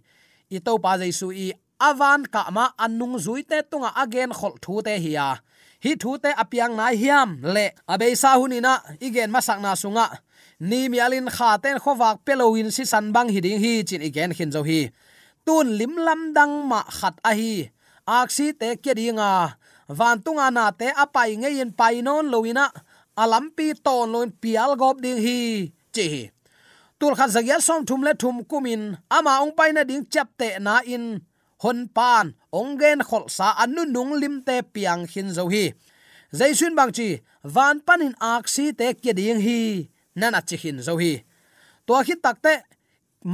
I 0.55 0.57
to 0.63 0.79
pa 0.83 0.95
jaisu 0.95 1.27
i 1.35 1.47
avan 1.89 2.23
ka 2.33 2.47
ma 2.55 2.71
anung 2.79 3.19
zui 3.19 3.43
te 3.43 3.59
tunga 3.67 3.91
again 4.03 4.31
khol 4.31 4.55
thu 4.63 4.79
te 4.79 4.95
hiya 4.95 5.43
hi 5.83 5.91
thu 6.01 6.17
te 6.23 6.29
apiang 6.43 6.73
nai 6.79 6.95
hiam. 7.01 7.29
Le, 7.55 7.65
abe 7.93 8.07
sa 8.21 8.37
hunina 8.39 8.73
igen 9.01 9.29
masak 9.33 9.59
na 9.63 9.73
sunga. 9.81 10.07
Ni 10.69 10.89
mialin 10.93 11.27
kha 11.35 11.57
ten 11.63 11.77
khowak 11.83 12.21
pelowin 12.25 12.69
si 12.75 12.83
san 12.85 13.05
bang 13.15 13.29
hiding 13.33 13.59
hi 13.63 13.73
chin 13.87 14.01
igen 14.01 14.31
khin 14.37 14.51
zo 14.55 14.61
hi. 14.69 14.81
Tun 15.45 15.67
lim 15.79 15.93
lam 16.05 16.21
dang 16.37 16.53
ma 16.69 16.81
khat 16.97 17.15
a 17.29 17.31
hi. 17.39 17.53
Aksi 18.07 18.47
te 18.59 18.69
ke 18.83 18.91
dinga 18.99 19.57
van 19.97 20.17
tunga 20.25 20.47
na 20.53 20.65
te 20.79 20.87
apai 21.03 21.31
nge 21.41 21.49
yin 21.57 21.71
pai 21.79 21.95
non 22.05 22.25
loina 22.33 22.65
alampi 23.21 23.67
ton 23.85 24.07
loin 24.13 24.29
pial 24.41 24.71
gop 24.81 24.97
ding 25.03 25.19
hi. 25.25 25.39
Chi 25.95 26.07
tul 26.99 27.13
khat 27.17 27.29
zagya 27.35 27.57
som 27.67 27.81
thum 27.87 28.01
le 28.05 28.13
thum 28.21 28.37
kumin. 28.49 28.83
Ama 29.09 29.41
ong 29.43 29.53
pai 29.57 29.73
na 29.73 29.81
ding 29.89 30.05
chap 30.13 30.29
te 30.39 30.47
na 30.65 30.73
in 30.85 31.05
hon 31.63 31.79
pan 31.95 32.25
ong 32.59 32.73
gen 32.81 32.99
khol 33.07 33.25
sa 33.37 33.47
anu 33.63 33.85
nung 33.85 34.13
lim 34.21 34.35
te 34.47 34.55
piang 34.73 35.03
hin 35.11 35.29
zo 35.37 35.43
hi. 35.53 35.65
Zaisun 36.37 36.73
bang 36.77 36.91
chi, 36.97 37.07
van 37.55 37.77
panin 37.85 38.15
aksi 38.33 38.65
te 38.79 38.87
kia 39.01 39.13
ding 39.19 39.41
hi 39.45 39.59
nana 40.19 40.39
chi 40.47 40.55
hin 40.63 40.77
zo 40.87 40.93
hi. 41.01 41.13
To 41.85 41.93
khi 42.07 42.15
takte 42.23 42.53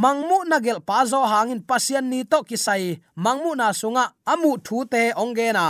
mangmu 0.03 0.37
na 0.49 0.57
gel 0.65 0.79
pa 0.87 0.97
zo 1.11 1.19
hangin 1.31 1.61
pasian 1.69 2.05
ni 2.11 2.19
to 2.31 2.39
kisai 2.49 2.83
mangmu 3.23 3.51
na 3.59 3.67
sunga, 3.79 4.05
amu 4.31 4.51
thu 4.65 4.77
te 4.93 5.01
ong 5.21 5.33
ge 5.37 5.47
na 5.57 5.65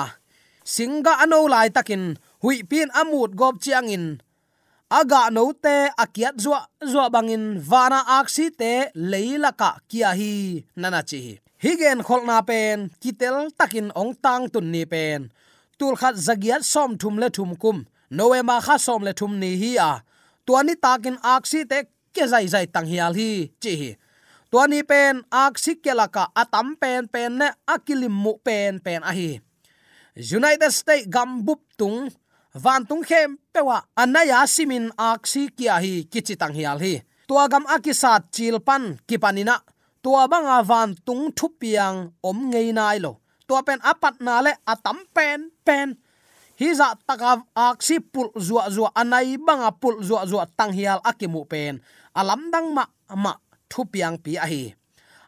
singa 0.74 1.14
ano 1.24 1.40
lai 1.54 1.70
takin, 1.76 2.04
hui 2.44 2.58
pin 2.70 2.90
amut 3.00 3.32
gop 3.40 3.56
chiang 3.64 3.88
in. 3.96 4.06
Aga 5.00 5.22
no 5.36 5.44
te 5.64 5.76
akiat 6.04 6.36
zwa 6.44 6.60
zwa 6.92 7.06
bangin 7.14 7.46
vana 7.70 8.00
aksi 8.20 8.46
te 8.60 8.72
leilaka 9.12 9.70
kia 9.90 10.12
hi 10.20 10.32
nana 10.82 11.02
chi 11.10 11.20
higen 11.64 12.00
kholna 12.08 12.42
pen, 12.50 12.90
kitel 13.02 13.50
takin 13.58 13.92
ong 13.96 14.14
tang 14.24 14.50
tun 14.54 14.72
ni 14.72 14.86
pen. 14.86 15.30
Tul 15.78 15.96
khat 15.96 16.16
zagiat 16.16 16.64
som 16.64 16.98
thum 16.98 17.16
le 17.22 17.30
thum 17.30 17.56
kum. 17.56 17.86
Noema 18.18 18.58
kha 18.66 18.78
som 18.78 19.02
le 19.04 19.14
thum 19.14 19.40
ni 19.40 19.52
hi 19.62 19.72
a. 19.78 19.92
Tuani 20.46 20.74
takin 20.84 21.18
aksi 21.36 21.60
te 21.70 21.80
ke 22.16 22.24
zai 22.32 22.48
zai 22.54 22.66
tang 22.74 22.88
hial 22.92 23.14
hi, 23.20 23.52
chi 23.62 23.74
hi. 23.82 23.92
Tuani 24.52 24.80
pen 24.90 25.22
aksi 25.32 25.76
kelaka 25.84 26.24
atam 26.42 26.68
pen 26.82 27.08
pen 27.14 27.32
ne 27.40 27.48
akilim 27.74 28.16
mu 28.24 28.34
pen 28.46 28.80
pen 28.86 29.02
a 29.04 29.12
hi. 29.18 29.40
United 30.16 30.72
states 30.72 31.08
gambup 31.14 31.62
tung, 31.78 32.10
van 32.54 32.86
tung 32.90 33.04
khem 33.04 33.38
pewa 33.54 33.78
anaya 33.96 34.48
simin 34.48 34.90
aksi 34.98 35.50
kia 35.58 35.76
hi, 35.84 36.08
kichi 36.12 36.36
tang 36.42 36.54
hial 36.58 36.80
hi. 36.80 36.94
Tuagam 37.28 37.66
akisat 37.68 38.32
chilpan 38.32 38.98
kipanina 39.08 39.60
tua 40.04 40.28
banga 40.28 40.62
van 40.70 40.96
tung 41.06 41.32
thu 41.38 41.48
piang 41.60 41.98
om 42.22 42.38
ngei 42.52 42.72
nai 42.74 43.00
lo. 43.00 43.12
Tua 43.48 43.62
pen 43.68 43.80
apat 43.92 44.16
na 44.26 44.42
le 44.46 44.54
atam 44.66 44.98
pen 45.16 45.40
pen. 45.66 45.96
Hi 46.60 46.74
za 46.74 46.88
taka 47.08 47.32
aksi 47.56 48.00
pul 48.14 48.28
zua 48.48 48.64
zua 48.76 48.90
anai 48.96 49.38
banga 49.38 49.72
pul 49.72 49.96
zua 50.08 50.26
zua 50.26 50.44
tang 50.58 50.74
hial 50.78 51.00
akimu 51.10 51.46
pen. 51.52 51.80
Alam 52.20 52.52
dang 52.54 52.74
ma 52.76 52.84
ma 53.24 53.34
thu 53.70 53.86
piang 53.86 54.18
pi 54.24 54.32
a 54.36 54.46
hi. 54.52 54.64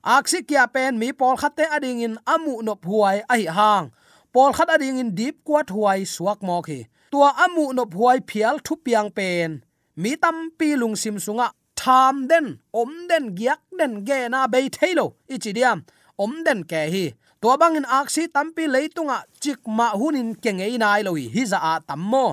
Aksi 0.04 0.42
kia 0.48 0.66
pen 0.74 1.00
mi 1.00 1.14
pol 1.14 1.36
khate 1.42 1.66
ading 1.76 2.02
in 2.02 2.16
amu 2.26 2.62
no 2.66 2.74
huai 2.84 3.18
a 3.30 3.36
hi 3.38 3.46
hang. 3.58 3.86
Pol 4.34 4.52
khat 4.58 4.70
ading 4.76 5.00
in 5.00 5.16
deep 5.16 5.36
kwat 5.48 5.68
huai 5.76 6.06
suak 6.06 6.40
mo 6.48 6.62
khi 6.62 6.80
tua 7.12 7.30
amu 7.46 7.74
no 7.74 7.84
huai 7.86 8.18
phial 8.30 8.56
thu 8.66 8.74
piang 8.86 9.10
pen. 9.18 9.62
Mi 9.96 10.16
tam 10.16 10.50
pi 10.58 10.76
lung 10.80 10.96
sim 10.96 11.20
sunga 11.20 11.52
tham 11.80 12.28
den, 12.28 12.60
om 12.74 12.92
den, 13.10 13.36
giak 13.40 13.62
den, 13.80 13.94
ge 14.08 14.20
na 14.30 14.48
be 14.48 14.60
thailo 14.70 15.06
ichidiam 15.34 15.80
om 16.18 16.44
den 16.46 16.64
ke 16.72 16.82
hi. 16.94 17.06
To 17.42 17.56
bangin 17.62 17.88
aksi 17.88 18.28
tampi 18.36 18.68
leitunga 18.68 19.18
chikma 19.42 19.88
hunin 20.00 20.36
kenge 20.44 20.68
nai 20.84 21.02
lo 21.08 21.14
hi 21.16 21.44
za 21.52 21.60
a 21.72 21.74
tammo 21.88 22.26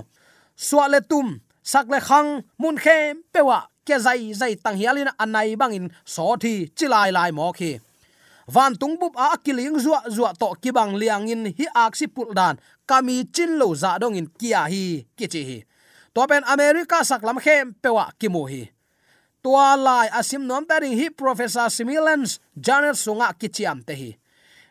swale 0.56 1.00
tum 1.10 1.40
sakle 1.62 1.98
khang, 2.08 2.30
mun 2.58 2.76
khe 2.76 3.14
pewa 3.32 3.58
ke 3.86 3.96
zai 4.06 4.32
zai 4.40 4.54
tang 4.64 4.76
hialin 4.80 5.10
anai 5.22 5.54
bangin 5.60 5.86
so 6.04 6.36
thi 6.42 6.54
chilai 6.76 7.12
lai 7.12 7.30
mo 7.30 7.52
khi. 7.52 7.78
Van 8.54 8.74
tung 8.80 8.96
bup 9.00 9.14
a 9.16 9.36
kiling 9.44 9.78
zuwa 9.84 10.00
zuwa 10.14 10.30
to 10.40 10.48
kibang 10.62 10.98
liang 11.00 11.28
in 11.28 11.46
hi 11.58 11.66
aksi 11.74 12.06
pul 12.14 12.34
dan. 12.34 12.58
Kami 12.86 13.24
chin 13.34 13.58
lo 13.58 13.74
za 13.74 13.98
dong 13.98 14.16
in 14.16 14.26
kia 14.38 14.66
hi 14.72 15.06
kichi 15.18 15.42
hi. 15.48 15.58
To 16.14 16.26
pen 16.26 16.42
america 16.46 16.98
saklam 17.04 17.38
khem 17.44 17.74
pewa 17.82 18.10
kimu 18.18 18.42
hi 18.50 18.75
tua 19.46 19.78
lai 19.78 20.10
asim 20.10 20.42
nom 20.42 20.66
ta 20.66 20.82
ring 20.82 20.98
hi 20.98 21.06
professor 21.06 21.70
similans 21.70 22.42
janet 22.58 22.98
sunga 22.98 23.30
kichiam 23.38 23.78
te 23.86 23.94
hi. 23.94 24.10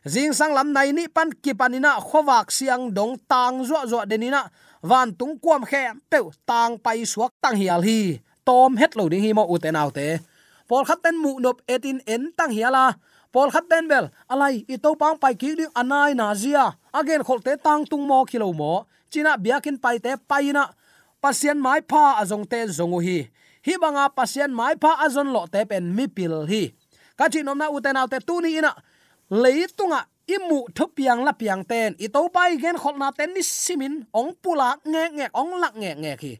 Jing 0.04 0.36
sang 0.36 0.52
lam 0.52 0.76
nai 0.76 0.92
ni 0.92 1.08
pan 1.08 1.32
ki 1.32 1.56
panina 1.56 1.96
khowak 2.04 2.52
siang 2.52 2.92
dong 2.92 3.16
tang 3.32 3.64
zo 3.64 3.80
zo 3.88 4.04
denina 4.04 4.42
van 4.84 5.16
tung 5.16 5.40
kwam 5.40 5.64
khe 5.64 5.96
pe 6.12 6.20
tang 6.44 6.76
pai 6.76 7.08
suak 7.08 7.32
tang 7.40 7.56
hial 7.56 7.80
hi. 7.88 8.20
Tom 8.44 8.76
het 8.76 9.00
lo 9.00 9.08
ding 9.08 9.24
hi 9.24 9.32
mo 9.32 9.48
uten 9.48 9.80
autte 9.80 10.20
pol 10.68 10.84
khat 10.84 11.00
ten 11.04 11.16
mu 11.24 11.32
nop 11.40 11.64
etin 11.72 12.04
en 12.14 12.36
tang 12.38 12.52
hiala. 12.52 12.86
Pol 13.32 13.52
khat 13.52 13.66
ten 13.72 13.88
bel, 13.88 14.06
alai, 14.32 14.64
i 14.68 14.76
to 14.84 14.92
pang 14.96 15.16
pai 15.24 15.36
ki 15.40 15.56
ding 15.60 15.74
anai 15.76 16.12
na 16.20 16.36
zia. 16.36 16.66
Again 17.00 17.24
khol 17.24 17.40
te 17.40 17.56
tang 17.66 17.88
tung 17.88 18.04
mo 18.08 18.26
kilo 18.28 18.52
mo. 18.52 18.74
China 19.12 19.40
biakin 19.40 19.80
pai 19.80 20.00
te 20.04 20.12
paina 20.30 20.64
pasien 21.24 21.58
mai 21.66 21.80
pha 21.90 22.20
azong 22.22 22.44
te 22.52 22.60
zongu 22.68 23.00
hi 23.08 23.20
hi 23.66 23.74
banga 23.82 24.06
pasien 24.18 24.52
mai 24.54 24.76
pha 24.82 24.92
azon 25.06 25.30
lo 25.36 25.42
te 25.54 25.62
pen 25.70 25.86
mi 25.96 26.06
pil 26.08 26.36
hi. 26.52 26.64
Ka 27.18 27.26
chi 27.34 27.42
nom 27.44 27.58
na 27.58 27.68
u 27.76 27.80
te 27.84 27.90
nau 27.94 28.08
te 28.12 28.20
tu 28.28 28.36
ni 28.42 28.50
ina. 28.60 28.72
Leitunga 29.44 30.00
imu 30.36 30.60
thopiang 30.78 31.22
la 31.26 31.34
piang 31.34 31.64
ten. 31.72 31.96
I 32.06 32.08
to 32.14 32.22
pai 32.36 32.58
gen 32.62 32.78
khol 32.82 32.96
na 33.02 33.10
ten 33.18 33.34
ni 33.34 33.42
simin 33.42 33.96
ong 34.14 34.32
pula 34.42 34.70
nge 34.92 35.04
nge, 35.18 35.28
ong 35.42 35.52
lak 35.62 35.74
nge 35.82 35.92
nge 36.02 36.14
khi 36.22 36.34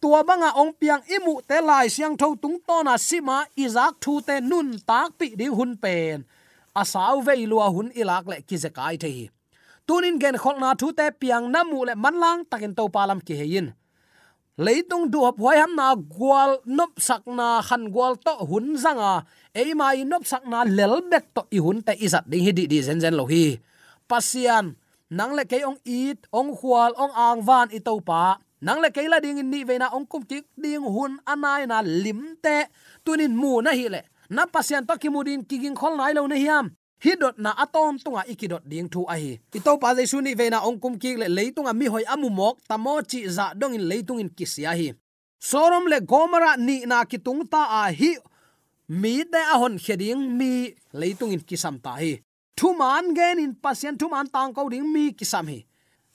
tua 0.00 0.22
banga 0.22 0.54
ong 0.54 0.72
piang 0.78 1.02
imu 1.10 1.42
te 1.48 1.58
lai 1.60 1.90
siang 1.90 2.14
tho 2.14 2.34
tung 2.42 2.58
to 2.66 2.76
na 2.86 2.94
sima 2.98 3.46
izak 3.58 3.98
thu 4.02 4.22
te 4.22 4.38
nun 4.40 4.78
tak 4.86 5.18
pi 5.18 5.34
di 5.38 5.46
hun 5.46 5.74
pen. 5.82 6.22
Asaw 6.74 7.18
ve 7.26 7.34
lua 7.46 7.66
hun 7.74 7.90
ilak 8.00 8.24
le 8.30 8.36
ki 8.48 8.56
ze 8.62 8.70
kai 8.70 8.96
the 9.02 9.08
hi. 9.16 9.26
Tunin 9.86 10.18
gen 10.22 10.36
khol 10.42 10.56
na 10.62 10.74
thu 10.80 10.92
te 10.98 11.06
piang 11.20 11.50
namu 11.54 11.84
le 11.88 11.94
manlang 11.94 12.40
takin 12.50 12.74
to 12.78 12.84
palam 12.94 13.20
ki 13.26 13.34
hein 13.40 13.66
leitung 14.58 15.06
du 15.06 15.22
hop 15.22 15.38
hoi 15.38 15.54
ham 15.54 15.72
na 15.78 15.94
gwal 15.94 16.58
nop 16.66 16.98
sak 16.98 17.22
na 17.30 17.62
han 17.62 17.94
gwal 17.94 18.18
to 18.18 18.34
hun 18.50 18.74
zanga 18.74 19.22
ei 19.54 19.70
mai 19.78 20.02
nop 20.02 20.26
sak 20.26 20.42
na 20.50 20.66
lel 20.66 20.98
bek 21.10 21.30
to 21.34 21.42
i 21.54 21.62
hun 21.62 21.78
te 21.86 21.94
izat 21.94 22.26
ding 22.26 22.42
hi 22.42 22.52
di 22.58 22.66
di 22.66 22.82
zen 22.82 22.98
zen 22.98 23.14
lo 23.14 23.24
hi. 23.30 23.62
Pasian, 24.10 24.74
nang 25.14 25.32
le 25.38 25.44
ke 25.46 25.62
ong 25.62 25.78
eat 25.86 26.18
ong 26.34 26.50
khwal 26.58 26.90
ong 26.98 27.14
ang 27.14 27.40
van 27.46 27.68
i 27.70 27.78
to 27.78 27.94
pa. 28.02 28.42
Nang 28.58 28.82
le 28.82 28.90
ke 28.90 29.06
la 29.06 29.22
ding 29.22 29.38
ni 29.46 29.62
ve 29.62 29.78
na 29.78 29.94
ong 29.94 30.06
kum 30.10 30.26
ki 30.26 30.42
ding 30.58 30.82
hun 30.82 31.22
anai 31.22 31.62
na 31.70 31.78
lim 31.78 32.34
te. 32.42 32.66
Tunin 33.06 33.30
mu 33.40 33.62
na 33.62 33.70
hi 33.78 33.86
le. 33.94 34.02
Na 34.34 34.42
pasian 34.50 34.82
to 34.82 34.98
ki 34.98 35.08
mudin 35.14 35.46
kiging 35.46 35.78
khol 35.78 35.94
nai 35.94 36.12
lo 36.18 36.26
na 36.26 36.34
hiam 36.34 36.74
hi 37.04 37.12
dot 37.20 37.38
na 37.38 37.50
atom 37.64 37.98
tunga 37.98 38.22
ikidot 38.32 38.62
ding 38.70 38.88
thu 38.92 39.06
ahi 39.14 39.38
ito 39.54 39.72
pa 39.82 39.94
jaisu 39.94 40.18
ni 40.22 40.34
ve 40.34 40.50
na 40.50 40.58
ong 40.66 40.98
ki 41.02 41.16
le 41.16 41.26
leitunga 41.28 41.72
mi 41.72 41.86
hoi 41.86 42.04
amu 42.12 42.28
mok 42.30 42.56
tamo 42.68 43.02
chi 43.10 43.20
dạ 43.26 43.30
za 43.36 43.54
dong 43.54 43.74
in 43.74 43.84
leitung 43.90 44.18
in 44.18 44.30
kisia 44.30 44.72
hi. 44.74 44.88
Sorom 45.40 45.86
le 45.86 46.00
gomara 46.00 46.56
ni 46.56 46.86
na 46.86 47.04
ki 47.04 47.18
tung 47.18 47.46
ta 47.46 47.62
a 47.86 47.92
hi. 47.92 48.16
Mi 48.88 49.22
de 49.32 49.38
a 49.38 49.58
hon 49.58 49.78
kheding 49.78 50.36
mi 50.38 50.74
leitung 50.92 51.30
in 51.30 51.40
kisam 51.40 51.78
ta 51.78 51.92
hi. 52.02 52.18
Thu 52.56 52.74
man 52.74 53.14
gen 53.14 53.38
in 53.38 53.54
pasien, 53.54 53.94
thu 53.98 54.08
man 54.08 54.26
tang 54.26 54.52
ko 54.54 54.68
ding 54.68 54.92
mi 54.92 55.12
kisam 55.12 55.46
hi. 55.46 55.64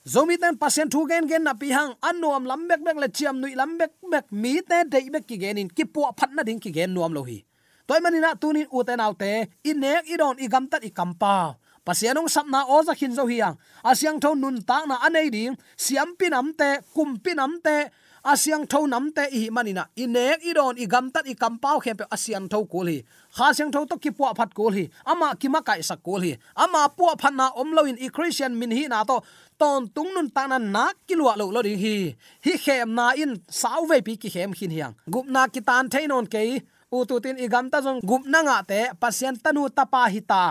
Zomi 0.06 0.36
ten 0.38 0.58
pasien 0.58 0.90
thu 0.90 1.08
gen 1.08 1.28
gen 1.30 1.44
na 1.44 1.54
pi 1.54 1.72
hang 1.72 1.94
anom 2.02 2.44
lambek 2.46 2.84
bek 2.84 2.98
le 3.04 3.08
chiam 3.08 3.40
nui 3.40 3.56
lambek 3.56 3.92
bek 4.12 4.26
mi 4.32 4.60
te 4.70 4.84
dei 4.92 5.10
bek 5.10 5.26
ki 5.28 5.38
gen 5.40 5.58
in 5.58 5.70
ki 5.70 5.86
po 5.86 6.12
phat 6.20 6.32
na 6.36 6.44
ding 6.44 6.60
ki 6.60 6.72
gen 6.72 6.94
nuam 6.94 7.14
lo 7.14 7.24
hi 7.24 7.40
toy 7.88 8.00
manina 8.04 8.36
tunin 8.42 8.68
uten 8.72 9.04
autte 9.06 9.32
inek 9.64 10.04
idon 10.14 10.40
igam 10.46 10.66
tat 10.72 10.84
ikampa 10.90 11.56
pasianong 11.86 12.32
sapna 12.32 12.64
oza 12.68 12.94
khin 12.96 13.14
zo 13.18 13.28
hiang 13.28 13.56
asyang 13.84 14.18
thon 14.24 14.40
nun 14.40 14.58
ta 14.64 14.88
na 14.88 14.96
anei 15.04 15.28
ding. 15.30 15.54
Siam 15.76 16.16
pinam 16.20 16.56
te, 16.56 16.80
kum 16.96 17.20
pinam 17.20 17.60
te. 17.66 17.92
Asyang 18.24 18.64
thon 18.72 18.88
nam 18.88 19.12
te 19.12 19.28
i 19.36 19.52
manina 19.52 19.84
inek 20.00 20.40
i 20.48 20.54
don 20.56 20.80
i 20.80 20.86
gam 20.88 21.12
tat 21.12 21.28
i 21.28 21.36
kam 21.36 21.60
khem 21.60 21.98
pe 22.00 22.06
asyang 22.16 22.48
tho 22.48 22.64
kul 22.64 22.88
hi. 22.88 23.04
Kha 23.36 23.52
syang 23.52 23.72
tho 23.74 23.84
to 23.86 23.98
ki 24.00 24.12
puwa 24.16 24.32
phat 24.38 24.56
kul 24.56 24.72
hi. 24.72 24.88
Ama 25.06 25.36
ki 25.36 25.48
ma 25.52 25.60
kai 25.60 25.82
sak 25.84 26.00
kul 26.04 26.22
hi. 26.24 26.38
Ama 26.56 26.88
puwa 26.96 27.20
phan 27.20 27.36
na 27.36 27.52
om 27.62 27.76
lo 27.76 27.84
in 27.84 27.98
i 28.00 28.08
christian 28.08 28.58
min 28.60 28.72
hi 28.72 28.88
na 28.88 29.04
to. 29.04 29.20
Ton 29.60 29.92
tung 29.96 30.14
nun 30.16 30.30
ta 30.32 30.48
na 30.48 30.58
na 30.58 30.86
ki 31.08 31.16
lo 31.20 31.36
lo 31.36 31.62
ding 31.62 31.78
hi. 31.78 32.16
Hi 32.46 32.54
khem 32.64 32.96
na 32.96 33.12
in 33.12 33.44
sau 33.50 33.86
ve 33.86 34.00
pi 34.00 34.16
ki 34.16 34.30
khem 34.30 34.54
khin 34.54 34.72
hiang 34.72 34.96
gup 35.12 35.28
na 35.28 35.48
ki 35.48 35.60
tan 35.60 35.90
thein 35.90 36.12
on 36.12 36.26
ke 36.26 36.64
u 36.96 37.00
igam 37.46 37.66
tin 37.66 37.72
ta 37.74 37.78
jong 37.86 38.02
gup 38.10 38.24
na 38.34 38.40
nga 38.48 38.58
te 38.70 38.80
pasien 39.02 39.36
tanu 39.44 39.64
tapa 39.78 40.02
hita 40.14 40.44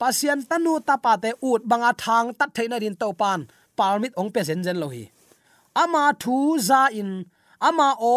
pasien 0.00 0.40
tanu 0.50 0.72
tapa 0.88 1.12
te 1.22 1.30
ut 1.50 1.62
banga 1.70 1.90
thang 2.02 2.28
tat 2.38 2.50
theina 2.56 2.76
rin 2.82 2.96
to 3.00 3.08
pan 3.20 3.40
palmit 3.78 4.12
ong 4.20 4.30
pe 4.34 4.40
zen 4.48 4.60
zen 4.66 4.78
lo 4.82 4.88
hi 4.94 5.04
ama 5.82 6.02
thu 6.22 6.36
za 6.68 6.80
in 7.00 7.10
ama 7.68 7.88
o 8.14 8.16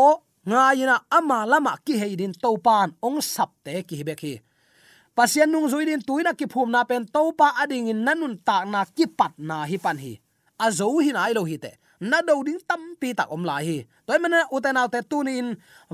nga 0.50 0.63
ina 0.82 0.95
ama 1.17 1.38
lama 1.52 1.73
ki 1.86 1.93
heidin 2.02 2.34
to 2.43 2.50
pan 2.65 2.88
ong 3.06 3.19
sap 3.34 3.52
te 3.65 3.73
ki 3.88 3.97
be 4.08 4.13
ki 4.21 4.34
pasien 5.17 5.50
nung 5.54 5.67
zui 5.71 5.84
din 5.89 6.02
tuina 6.08 6.32
ki 6.39 6.45
phum 6.54 6.69
na 6.76 6.82
pen 6.89 7.04
to 7.13 7.21
pa 7.39 7.47
ading 7.62 7.88
in 7.93 8.00
nanun 8.06 8.36
ta 8.47 8.58
na 8.73 8.82
ki 8.97 9.06
pat 9.17 9.34
na 9.50 9.58
hi 9.69 9.78
pan 9.86 9.97
hi 10.04 10.13
a 10.65 10.67
zo 10.78 10.88
hi 11.06 11.10
na 11.17 11.21
lo 11.38 11.43
hi 11.50 11.58
te 11.63 11.71
na 12.10 12.21
do 12.21 12.45
ding 12.45 12.62
tam 12.69 12.82
pi 13.02 13.10
tak 13.17 13.30
om 13.36 13.43
lai 13.50 13.63
hi 13.69 13.78
toy 14.06 14.17
mena 14.21 14.39
uten 14.56 14.78
autte 14.82 15.00
tunin 15.10 15.47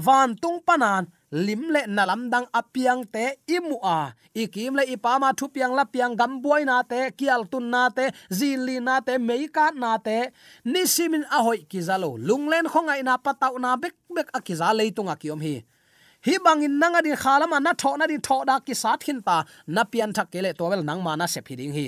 van 0.05 0.29
tung 0.41 0.59
panan 0.67 1.03
lim 1.33 1.73
le 1.73 1.81
na 1.89 2.05
lam 2.05 2.29
dang 2.29 2.45
apiang 2.53 3.01
te 3.13 3.25
imu 3.49 3.77
a. 3.81 4.13
Ikim 4.37 4.77
le 4.77 4.83
ipama 4.93 5.33
thu 5.37 5.47
piang 5.49 5.73
la 5.73 5.83
piang 5.85 6.13
gam 6.19 6.41
boy 6.41 6.61
na 6.69 6.77
te, 6.91 7.09
kial 7.17 7.41
tun 7.51 7.65
na 7.73 7.89
te 7.89 8.05
zili 8.29 8.77
na 8.87 9.01
te 9.01 9.17
meika 9.17 9.65
na 9.81 9.97
te. 9.97 10.29
Nisimin 10.65 11.25
a 11.31 11.41
hoi 11.45 11.65
kizalo 11.71 12.09
lunglen 12.27 12.65
khongai 12.71 13.01
na, 13.03 13.17
patau 13.17 13.57
na, 13.63 13.75
bek 13.81 13.95
bek 14.15 14.29
akiza 14.37 14.69
leitunga 14.77 15.15
kiom 15.21 15.41
hi. 15.41 15.55
Hi 16.25 16.33
bangin 16.45 16.79
nanga 16.79 17.01
din 17.01 17.17
khalama 17.23 17.59
na 17.59 17.73
tho 17.81 17.97
na 17.97 18.05
din 18.07 18.21
tho 18.21 18.37
da 18.45 18.59
ki 18.59 18.73
sat 18.73 19.03
hin 19.03 19.19
ta 19.27 19.37
na 19.67 19.83
pian 19.91 20.11
thak 20.15 20.31
kele 20.31 20.53
to 20.53 20.65
wel 20.71 20.83
nang 20.89 21.01
ma 21.03 21.15
na 21.15 21.25
se 21.25 21.41
phiding 21.41 21.73
hi. 21.77 21.87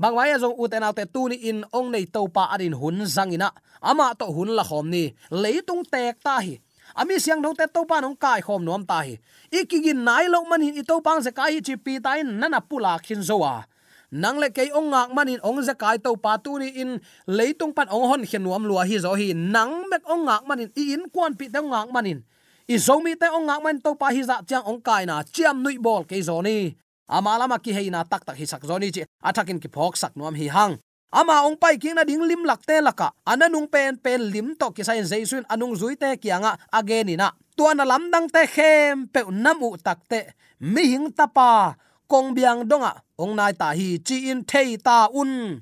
Bangwai 0.00 0.38
zong 0.38 0.54
uten 0.62 0.86
autte 0.86 1.04
tu 1.14 1.28
ni 1.28 1.36
in 1.50 1.64
ong 1.78 1.90
nei 1.90 2.06
to 2.14 2.22
pa 2.34 2.42
adin 2.54 2.74
hun 2.80 3.02
zangina 3.16 3.48
ama 3.82 4.14
to 4.18 4.26
hun 4.36 4.50
la 4.58 4.64
khom 4.70 4.86
ni. 4.94 5.04
Leitung 5.42 5.82
tek 5.92 6.16
ta 6.22 6.38
hi 6.46 6.54
ami 6.98 7.22
siang 7.22 7.38
dong 7.38 7.54
te 7.54 7.62
to 7.70 7.86
pa 7.86 8.02
nong 8.02 8.18
kai 8.18 8.42
khom 8.42 8.66
nom 8.66 8.82
ta 8.82 9.06
hi. 9.06 9.14
Ikigin 9.54 10.02
nai 10.02 10.26
lo 10.26 10.42
manin 10.50 10.74
i 10.74 10.82
to 10.82 10.98
pang 10.98 11.22
se 11.22 11.30
kai 11.30 11.62
chi 11.62 11.78
pi 11.78 12.02
tai 12.02 12.26
nana 12.26 12.58
pula 12.58 12.98
khin 12.98 13.22
zowa. 13.22 13.62
Nang 14.10 14.42
le 14.42 14.50
kei 14.50 14.74
ong 14.74 14.90
ngak 14.90 15.14
manin 15.14 15.38
ong 15.46 15.62
za 15.62 15.78
kai 15.78 16.02
to 16.02 16.16
pa 16.18 16.34
tu 16.42 16.58
ni 16.58 16.68
in 16.82 16.98
leitung 17.30 17.70
pan 17.76 17.86
ong 17.86 18.06
hon 18.10 18.22
khen 18.26 18.42
nuam 18.42 18.66
lua 18.66 18.82
hi 18.82 18.98
zo 18.98 19.14
hi. 19.14 19.30
Nang 19.30 19.86
mek 19.86 20.02
ong 20.10 20.26
ngak 20.26 20.42
manin 20.48 20.70
i 20.74 20.98
in 20.98 21.06
kwan 21.14 21.38
pi 21.38 21.46
te 21.46 21.62
ngak 21.62 21.94
manin. 21.94 22.18
I 22.66 22.76
zo 22.82 22.98
mi 22.98 23.14
te 23.14 23.30
ong 23.30 23.46
ngak 23.46 23.60
man 23.62 23.76
to 23.78 23.94
pa 23.94 24.10
hi 24.10 24.22
za 24.26 24.42
chang 24.48 24.66
ong 24.66 24.82
kai 24.82 25.06
na 25.06 25.22
chiam 25.22 25.62
nui 25.62 25.78
bol 25.78 26.02
ke 26.02 26.18
zo 26.18 26.42
ni. 26.42 26.74
Amala 27.06 27.46
ma 27.46 27.62
ki 27.62 27.72
heina 27.72 28.02
tak 28.02 28.26
tak 28.26 28.36
hi 28.40 28.44
sak 28.44 28.66
zo 28.66 28.74
ni 28.80 28.90
chi. 28.90 29.06
Athakin 29.22 29.62
ki 29.62 29.68
phok 29.70 29.94
sak 29.94 30.18
nuam 30.18 30.34
hi 30.34 30.50
hang 30.50 30.82
ama 31.12 31.44
ong 31.48 31.56
pai 31.56 31.80
king 31.80 31.96
na 31.96 32.04
ding 32.04 32.20
lim 32.20 32.44
lakte 32.44 32.80
laka. 32.84 33.12
Ananung 33.24 33.68
pen 33.70 33.96
pen 33.96 34.30
lim 34.32 34.56
to 34.56 34.70
ki 34.70 34.82
sai 34.84 35.00
jaisun 35.02 35.44
anung 35.48 35.74
zui 35.74 35.96
te 35.96 36.16
kianga 36.20 36.56
again 36.72 37.08
ina 37.08 37.32
tuana 37.56 37.84
lamdang 37.84 38.28
te 38.28 38.42
khem 38.46 39.08
pe 39.08 39.20
namu 39.30 39.76
tak 39.80 40.04
te. 40.08 40.20
Mi 40.60 40.82
hing 40.92 41.08
tapa 41.12 41.76
kong 42.08 42.34
biang 42.36 42.68
donga 42.68 42.92
ong 43.18 43.36
nai 43.36 43.52
ta 43.52 43.72
hi 43.78 43.98
chi 44.06 44.28
in 44.30 44.44
thei 44.44 44.76
ta 44.76 45.08
un. 45.12 45.60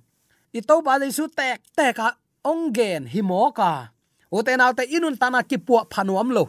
I 0.52 0.60
to 0.60 0.80
ba 0.82 0.98
le 0.98 1.10
su 1.12 1.28
tek 1.28 1.60
te 1.76 1.92
ka 1.92 2.16
ong 2.44 2.72
gen 2.76 3.06
hi 3.12 3.20
mo 3.22 3.52
ka. 3.52 3.92
U 4.32 4.42
te 4.42 4.52
nau 4.56 4.72
te 4.74 4.84
inun 4.96 5.16
tana 5.20 5.40
ki 5.42 5.58
pu 5.66 5.74
phanuam 5.92 6.28
lo. 6.36 6.44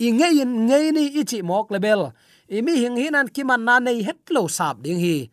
I 0.00 0.08
nge 0.10 0.28
in 0.42 0.52
nge 0.66 0.78
ni 0.96 1.04
i 1.20 1.22
chi 1.30 1.38
mok 1.42 1.70
lebel 1.70 2.02
i 2.50 2.58
mi 2.66 2.72
hing 2.82 2.98
hinan 2.98 3.28
ki 3.30 3.42
man 3.46 3.62
na 3.62 3.78
nei 3.78 4.02
het 4.02 4.26
lo 4.34 4.42
sap 4.50 4.82
ding 4.82 4.98
hi 4.98 5.30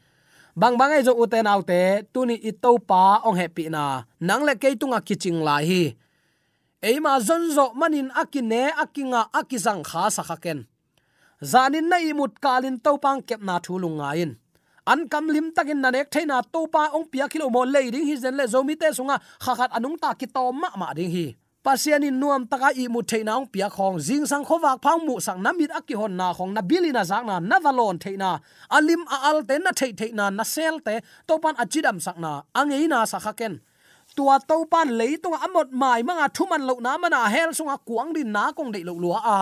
bang 0.57 0.73
bang 0.73 0.91
ai 0.97 1.05
zo 1.05 1.13
uten 1.13 1.45
autte, 1.45 2.09
tuni 2.09 2.35
itto 2.49 2.81
pa 2.81 3.21
ong 3.21 3.37
happy 3.37 3.69
na. 3.69 4.09
Nang 4.17 4.41
le 4.41 4.57
ke 4.57 4.73
tunga 4.73 4.97
kiching 5.05 5.45
lai 5.45 5.63
hi. 5.69 5.83
Eima 6.81 7.21
zonzo 7.21 7.77
manin 7.77 8.09
akine 8.21 8.73
akinga 8.73 9.29
akizang 9.39 9.85
kha 9.85 10.09
sakhaken. 10.09 10.65
Zanin 11.51 11.85
na 11.85 12.01
imut 12.01 12.41
kalin 12.41 12.81
to 12.81 12.97
pang 12.97 13.21
kep 13.21 13.41
na 13.45 13.61
thulunga 13.61 14.17
in 14.17 14.31
an 14.87 15.05
kam 15.11 15.27
lim 15.27 15.51
takin 15.51 15.81
na 15.83 15.89
nek 15.91 16.09
thaina 16.09 16.41
to 16.53 16.65
pa 16.73 16.89
ong 16.95 17.05
pia 17.11 17.27
kilo 17.27 17.49
mo 17.53 17.61
le 17.61 17.91
ding 17.93 18.07
hi 18.09 18.15
zen 18.15 18.33
le 18.39 18.45
zomi 18.47 18.73
te 18.81 18.87
sunga 18.97 19.19
khakhat 19.43 19.69
anung 19.77 19.97
ta 20.01 20.13
ki 20.19 20.25
to 20.25 20.43
ma 20.61 20.69
ma 20.79 20.93
ding 20.97 21.11
hi 21.11 21.27
pasian 21.67 22.07
in 22.07 22.15
nuam 22.15 22.47
taka 22.51 22.69
i 22.81 22.87
mu 22.87 23.01
theina 23.09 23.35
ong 23.39 23.47
pia 23.51 23.67
khong. 23.75 23.99
Jing 24.07 24.25
sang 24.31 24.45
khowak 24.47 24.79
phang 24.83 25.03
mu 25.07 25.19
sang 25.19 25.43
namit 25.43 25.71
aki 25.79 25.99
hon 25.99 26.15
na 26.19 26.31
khong. 26.37 26.51
Na 26.55 26.61
bilina 26.69 27.03
zak 27.03 27.23
na 27.27 27.35
na 27.43 27.59
valon 27.59 27.99
theina. 28.03 28.39
Alim 28.71 29.03
a 29.15 29.17
al 29.29 29.43
te 29.43 29.55
na 29.59 29.71
thei 29.79 29.91
theina, 29.99 30.25
na 30.37 30.43
sel 30.53 30.79
te 30.79 30.95
topan 31.27 31.55
achidam 31.63 31.97
sak 32.05 32.17
na. 32.23 32.31
Angei 32.59 32.87
na 32.87 33.03
sakhaken 33.11 33.59
tua 34.15 34.39
topan 34.49 34.87
leitung 34.99 35.37
amot 35.45 35.69
mai 35.81 36.01
manga 36.07 36.27
thuman 36.35 36.63
lo 36.69 36.75
na 36.85 36.97
mana 36.97 37.19
hel 37.33 37.51
sunga 37.57 37.77
kuang 37.87 38.09
din 38.15 38.31
na 38.31 38.43
kong 38.57 38.71
dei 38.73 38.83
lo 38.87 38.93
lua 39.03 39.19
a. 39.19 39.39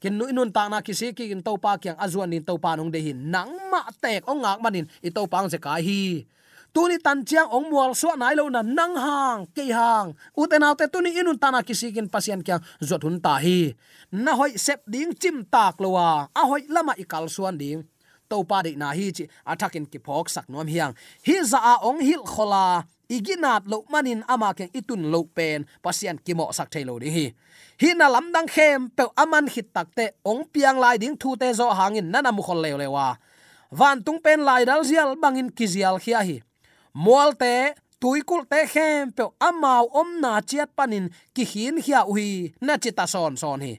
Kin 0.00 0.18
nu 0.18 0.24
inun 0.32 0.50
ta 0.56 0.62
na 0.72 0.80
kisi 0.86 1.12
ki 1.12 1.24
in 1.34 1.42
topa 1.46 1.76
kyang 1.82 1.98
azuan 2.04 2.32
din 2.32 2.42
topa 2.48 2.70
nong 2.76 2.90
de 2.94 2.98
hin 3.06 3.18
nang 3.34 3.52
ma 3.70 3.80
tek 4.02 4.24
ong 4.30 4.40
ngak 4.42 4.58
manin 4.64 4.86
i 5.06 5.10
to 5.16 5.22
pang 5.32 5.46
se 5.52 5.58
ka 5.60 5.76
hi 5.86 6.24
tuni 6.72 6.96
tan 6.98 7.20
chiang 7.24 7.48
ong 7.52 7.68
mual 7.68 7.92
so 7.92 8.16
nai 8.16 8.34
lo 8.34 8.48
na 8.48 8.64
nang 8.64 8.96
hang 8.96 9.40
ke 9.52 9.68
hang. 9.68 10.16
Uten 10.32 10.64
autte 10.64 10.88
tuni 10.88 11.12
inun 11.12 11.36
tana 11.36 11.60
kisikin 11.60 12.08
pasien 12.08 12.40
kya 12.40 12.58
zot 12.80 13.04
hun 13.04 13.20
ta 13.20 13.36
hi. 13.38 13.76
Na 14.12 14.32
hoi 14.34 14.56
sep 14.56 14.80
ding 14.88 15.12
chim 15.12 15.44
tak 15.44 15.76
lowa 15.78 16.32
a 16.32 16.42
hoi 16.48 16.64
lama 16.72 16.96
ikal 16.96 17.28
suan 17.28 17.60
ding. 17.60 17.84
To 18.32 18.40
pa 18.48 18.64
de 18.64 18.72
na 18.76 18.96
hi 18.96 19.12
chi 19.12 19.28
athakin 19.44 19.84
ki 19.84 20.00
phok 20.00 20.32
sak 20.32 20.48
nom 20.48 20.66
hiang. 20.66 20.96
Hi 21.28 21.44
za 21.44 21.60
a 21.60 21.74
ong 21.84 22.00
hil 22.00 22.24
khola. 22.24 22.88
Iginat 23.12 23.68
lo 23.68 23.84
manin 23.92 24.24
ama 24.24 24.56
keng 24.56 24.72
itun 24.72 25.12
lo 25.12 25.28
pen. 25.28 25.68
Pasian 25.84 26.16
kimo 26.16 26.48
sak 26.56 26.72
thailo 26.72 26.96
di 26.96 27.12
hi. 27.12 27.26
Hi 27.84 27.92
na 27.92 28.08
lam 28.08 28.32
dang 28.32 28.48
khem 28.48 28.88
pe 28.88 29.04
aman 29.20 29.44
hit 29.52 29.68
takte 29.76 30.16
ong 30.24 30.48
piang 30.48 30.80
lai 30.80 30.96
ding 30.96 31.20
thu 31.20 31.36
te 31.36 31.52
zo 31.52 31.68
hangin 31.68 32.08
nana 32.08 32.32
mu 32.32 32.40
khol 32.40 32.64
lew 32.64 32.80
lewa. 32.80 33.20
Van 33.68 34.00
tung 34.00 34.20
pen 34.24 34.40
lai 34.48 34.64
dal 34.64 34.80
zial 34.80 35.12
bangin 35.20 35.52
kizial 35.52 36.00
khia 36.00 36.24
hi 36.24 36.40
mual 36.94 37.32
te 37.42 37.74
tuikul 38.00 38.44
te 38.50 38.66
khem 38.72 39.12
pe 39.16 39.24
amau 39.48 39.88
om 40.00 40.20
na 40.20 40.40
chiat 40.40 40.70
panin 40.76 41.08
ki 41.34 41.44
hin 41.52 41.76
hia 41.84 42.00
ui 42.12 42.52
na 42.60 42.76
chita 42.82 43.06
son 43.06 43.36
son 43.36 43.60
hi. 43.60 43.74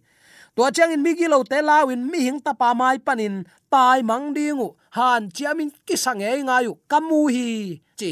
To 0.55 0.69
chang 0.75 0.93
in 0.93 1.01
migi 1.01 1.27
lo 1.27 1.43
te 1.43 1.61
lawin 1.61 2.01
mi 2.11 2.19
hing 2.25 2.39
ta 2.45 2.53
pa 2.53 2.73
mai 2.73 2.97
panin, 2.97 3.45
tai 3.71 4.01
mang 4.09 4.33
dingu, 4.35 4.67
han 4.97 5.31
chiamin 5.35 5.69
ki 5.87 5.95
sange 5.97 6.29
ngayu 6.45 6.77
kamu 6.91 7.19
hi, 7.33 7.49
chi 7.99 8.11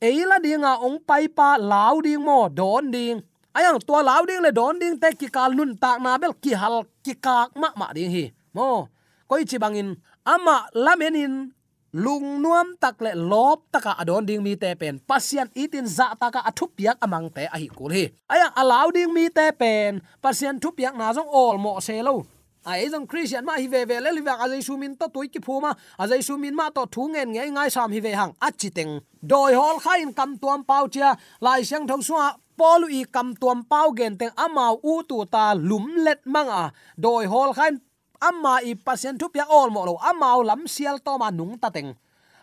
eila 0.00 0.38
dinga 0.38 0.78
ong 0.86 0.98
pai 1.02 1.26
pa 1.28 1.58
law 1.58 1.98
ding 2.00 2.22
mo, 2.22 2.48
don 2.48 2.90
ding. 2.90 3.18
Ayang, 3.54 3.82
tua 3.82 4.02
law 4.06 4.22
ding 4.22 4.42
le 4.42 4.50
don 4.54 4.78
ding 4.78 4.94
te 5.02 5.10
ki 5.18 5.28
kal 5.28 5.50
nun 5.54 5.74
tak 5.74 5.98
na 6.00 6.18
bel 6.18 6.34
ki 6.42 6.54
hal, 6.54 6.86
ki 7.04 7.14
kak 7.18 7.50
ma 7.58 7.68
ma 7.74 7.90
ding 7.92 8.10
hi. 8.10 8.24
Mo, 8.54 8.88
koi 9.26 9.42
chi 9.44 9.58
bangin 9.58 9.98
ama 10.24 10.70
lamenin 10.74 11.50
lung 11.98 12.38
nuam 12.38 12.78
tak 12.78 13.02
le 13.02 13.12
lop 13.18 13.66
taka. 13.74 13.98
Adon 13.98 14.22
ding 14.22 14.42
mi 14.46 14.54
te 14.54 14.70
pen. 14.78 15.02
Pasian 15.02 15.50
itin 15.58 15.86
za 15.86 16.14
taka 16.14 16.40
athup 16.46 16.78
yak 16.78 16.98
amang 17.02 17.26
te 17.34 17.50
ahi 17.50 17.66
kul 17.74 17.90
hi. 17.90 18.04
Aya 18.30 18.54
allow 18.54 18.86
ding 18.94 19.10
mi 19.10 19.26
te 19.28 19.50
pen. 19.50 19.98
Pasian 20.22 20.62
thup 20.62 20.78
yak 20.78 20.94
na 20.94 21.10
jong 21.12 21.26
all 21.26 21.58
mo 21.58 21.80
se 21.82 21.98
lo. 22.02 22.22
Ai 22.66 22.86
jong 22.92 23.06
christian 23.10 23.44
ma 23.44 23.58
hi 23.58 23.66
ve 23.66 23.82
ve 23.88 23.98
le 23.98 24.10
liwa 24.14 24.34
azai 24.44 24.62
sumin 24.62 24.94
to 24.98 25.06
toi 25.14 25.26
ki 25.26 25.40
phuma 25.40 25.70
azai 25.98 26.22
sumin 26.22 26.54
ma 26.54 26.70
to 26.70 26.86
thu 26.86 27.08
ngen 27.08 27.28
nge 27.34 27.44
ngai 27.54 27.70
sam 27.70 27.90
hi 27.90 28.00
ve 28.00 28.12
hang. 28.14 28.32
Achiteng 28.46 29.00
doi 29.22 29.52
hol 29.58 29.78
khain 29.84 30.12
kam 30.14 30.38
tuam 30.38 30.62
pau 30.62 30.86
chia. 30.88 31.16
Lai 31.40 31.62
siang 31.64 31.86
thong 31.88 32.02
suwa 32.02 32.36
polu 32.58 32.86
i 32.90 33.02
kam 33.14 33.34
tuam 33.40 33.62
pau 33.64 33.88
gen 33.98 34.18
teng 34.20 34.34
amau 34.36 34.74
u 34.82 35.02
tu 35.08 35.24
ta 35.34 35.54
lum 35.54 35.86
let 36.04 36.20
manga. 36.26 36.70
Doi 37.04 37.24
hol 37.32 37.50
khain 37.58 37.80
amma 38.20 38.60
i 38.64 38.74
pasien 38.74 39.18
thu 39.18 39.28
pia 39.28 39.44
all 39.48 39.70
mo 39.70 39.84
lo. 39.84 39.94
Amau 40.10 40.44
lam 40.44 40.66
sial 40.66 40.98
to 41.04 41.18
ma 41.18 41.30
nung 41.30 41.58
ta 41.58 41.70
teng. 41.70 41.94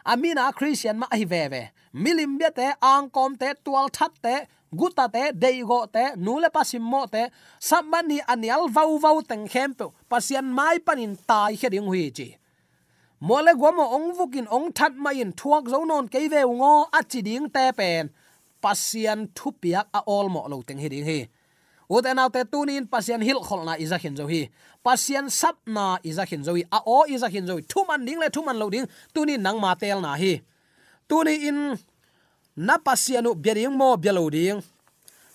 Amina 0.06 0.52
christian 0.54 1.00
ma 1.00 1.08
hi 1.12 1.26
ve 1.26 1.48
ve. 1.48 1.64
Milim 1.94 2.38
bia 2.38 2.52
te, 2.52 2.74
ang 2.82 3.10
kom 3.10 3.36
te, 3.36 3.54
tual 3.64 3.90
that 3.90 4.12
te, 4.22 4.36
guta 4.76 5.08
te 5.08 5.32
deigo 5.32 5.88
te, 5.92 6.16
nule 6.18 6.50
pasim 6.50 6.82
mo 6.82 7.06
te. 7.08 7.30
Samani 7.60 8.20
anial 8.28 8.70
vau 8.70 8.98
vau 8.98 9.22
teng 9.22 9.48
khem 9.48 9.74
pe. 9.74 9.86
Pasien 10.10 10.46
mai 10.46 10.80
panin 10.80 11.16
tai 11.28 11.56
he 11.56 11.70
ding 11.70 11.88
hui 11.88 12.12
chi. 12.12 12.38
Mole 13.22 13.54
gomo 13.56 13.86
ong 13.96 14.14
vukin 14.18 14.48
ong 14.52 14.72
that 14.74 14.94
mai 14.96 15.22
in 15.22 15.32
thuak 15.34 15.70
zo 15.70 15.84
non 15.86 16.08
ke 16.08 16.30
ve 16.30 16.44
ngo 16.44 16.88
achi 16.92 17.22
ding 17.22 17.50
te 17.50 17.72
pen. 17.72 18.10
Pasian 18.62 19.28
thupiak 19.38 19.88
a 19.94 20.00
all 20.06 20.30
mo 20.30 20.46
lo 20.48 20.62
teng 20.62 20.80
he 20.80 20.90
ding 20.90 21.06
he 21.06 21.30
uten 21.90 22.20
autte 22.20 22.46
tunin 22.52 22.88
pasien 22.88 23.22
hil 23.22 23.40
kholna 23.40 23.78
iza 23.78 23.98
khin 24.00 24.16
zo 24.18 24.28
hi 24.28 24.50
pasien 24.86 25.26
sap 25.34 25.58
na 25.66 25.98
iza 26.06 26.30
khin 26.30 26.46
zo 26.46 26.54
hi 26.54 26.62
a 26.70 26.80
o 26.86 27.10
iza 27.10 27.26
khin 27.34 27.50
zo 27.50 27.58
thuman 27.72 28.06
ding 28.06 28.22
le 28.22 28.30
thuman 28.30 28.58
lo 28.62 28.70
ding. 28.70 28.86
Tunin 29.14 29.42
nang 29.42 29.58
ma 29.58 29.74
tel 29.74 29.98
na 30.06 30.14
hi. 30.14 30.46
Tuni 31.10 31.50
in 31.50 31.60
na 32.54 32.78
pasianu 32.78 33.34
bering 33.34 33.74
mo 33.74 33.98
belo 33.98 34.30
ding. 34.30 34.62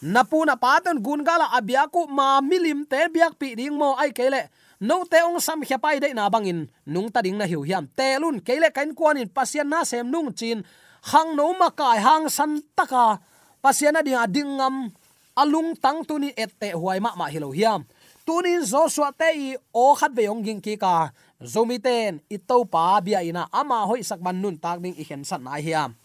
Na 0.02 0.22
paton 0.24 1.02
gun 1.02 1.26
gala 1.26 1.50
abiaku 1.58 2.06
ma 2.08 2.40
milim 2.40 2.86
te 2.86 3.10
biak 3.10 3.34
pi 3.40 3.58
ding 3.58 3.74
mo 3.74 3.98
ai 3.98 4.14
kele 4.14 4.48
no 4.80 5.04
te 5.04 5.18
ong 5.20 5.42
sam 5.42 5.60
khia 5.66 5.78
pai 5.82 5.98
de 6.00 6.14
na 6.14 6.30
bangin 6.30 6.70
nung 6.86 7.10
ta 7.10 7.20
ding 7.20 7.36
na 7.36 7.44
hiu 7.44 7.66
hiam. 7.66 7.84
Te 7.98 8.18
lun 8.22 8.38
kele 8.40 8.70
kain 8.70 8.94
kwanin 8.94 9.28
pasian 9.28 9.68
na 9.68 9.84
sem 9.84 10.06
nung 10.06 10.30
chin. 10.38 10.62
Hang 11.10 11.34
no 11.36 11.52
ma 11.58 11.68
kai 11.70 11.98
hang 11.98 12.30
san 12.30 12.62
taka. 12.78 13.18
Pasian 13.60 13.92
na 13.92 14.00
ding 14.06 14.16
adingam 14.16 14.94
alung 15.40 15.72
tang 15.72 16.04
tuni 16.04 16.36
ette 16.36 16.76
huai 16.76 17.00
ma 17.00 17.16
ma 17.16 17.32
hilo 17.32 17.48
hiam. 17.56 17.88
Tunin 18.28 18.60
swa 18.68 19.08
te 19.16 19.28
i 19.32 19.48
o 19.72 19.96
khat 19.96 20.12
ve 20.12 20.28
yong 20.28 20.44
ging 20.44 20.60
ki 20.60 20.76
ka. 20.76 21.10
Zomi 21.40 21.80
ten, 21.80 22.20
i 22.28 22.36
to 22.36 22.64
pa 22.68 23.00
bia 23.00 23.24
ina 23.24 23.48
ama 23.48 23.88
hoi 23.88 24.04
sak 24.04 24.20
ban 24.20 24.36
nun 24.36 24.60
tak 24.60 24.84
ding 24.84 24.94
i 25.00 25.04
khen 25.08 25.24
sat 25.24 25.40
na 25.40 25.56
hiam. 25.56 25.96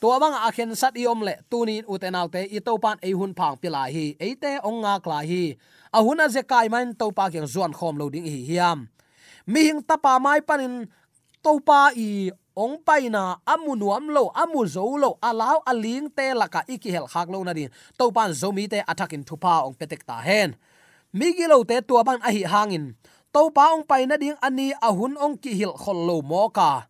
To 0.00 0.12
bang 0.20 0.36
a 0.36 0.48
khen 0.52 0.76
sat 0.76 0.92
i 1.00 1.08
om 1.08 1.24
le 1.24 1.34
tunin 1.50 1.88
utenaw 1.88 2.28
te 2.28 2.44
i 2.44 2.60
to 2.60 2.76
pan 2.76 3.00
ei 3.00 3.16
hun 3.16 3.32
phang 3.38 3.56
pila 3.56 3.88
hi 3.88 4.12
eite 4.20 4.60
ong 4.68 4.84
nga 4.84 5.00
kla 5.00 5.24
hi. 5.24 5.56
A 5.96 5.98
hun 6.04 6.20
a 6.20 6.28
ze 6.28 6.42
kai 6.44 6.68
man 6.68 6.92
to 7.00 7.08
pa 7.16 7.32
kyang 7.32 7.48
zuan 7.48 7.72
khom 7.72 7.96
lo 7.96 8.12
ding 8.12 8.28
hi 8.28 8.44
hiam. 8.48 8.78
Mi 9.46 9.60
hing 9.72 9.80
tapa 9.88 10.20
mai 10.20 10.40
panin 10.44 10.84
to 11.44 11.52
pa 11.64 11.90
i 11.96 12.30
ong 12.56 12.80
paina 12.84 13.40
amu 13.46 13.76
nuam 13.76 14.08
lo, 14.08 14.32
amu 14.34 14.66
zo 14.66 14.84
lo 14.96 15.18
alaw 15.20 15.60
aling 15.66 16.08
te 16.12 16.34
laka 16.34 16.64
iki 16.68 16.90
hel 16.92 17.06
khak 17.06 17.28
lo 17.32 17.40
na 17.44 17.52
din. 17.52 17.70
To 17.98 18.12
pan 18.12 18.32
zomi 18.32 18.68
te 18.68 18.84
attacking 18.84 19.24
thupa 19.24 19.64
ong 19.66 19.76
petek 19.76 20.04
ta 20.04 20.20
hen. 20.20 20.56
Migi 21.12 21.48
lo 21.48 21.64
te 21.64 21.80
tua 21.80 22.04
ban 22.04 22.20
a 22.20 22.30
hi 22.32 22.42
hangin. 22.44 22.96
To 23.32 23.48
pa 23.50 23.72
ong 23.72 23.84
paina 23.84 24.20
ding 24.20 24.36
ani 24.40 24.72
ahun 24.80 25.16
ong 25.16 25.36
ki 25.40 25.52
hil 25.56 25.72
khol 25.76 26.08
lo 26.08 26.20
mo 26.20 26.48
ka. 26.52 26.88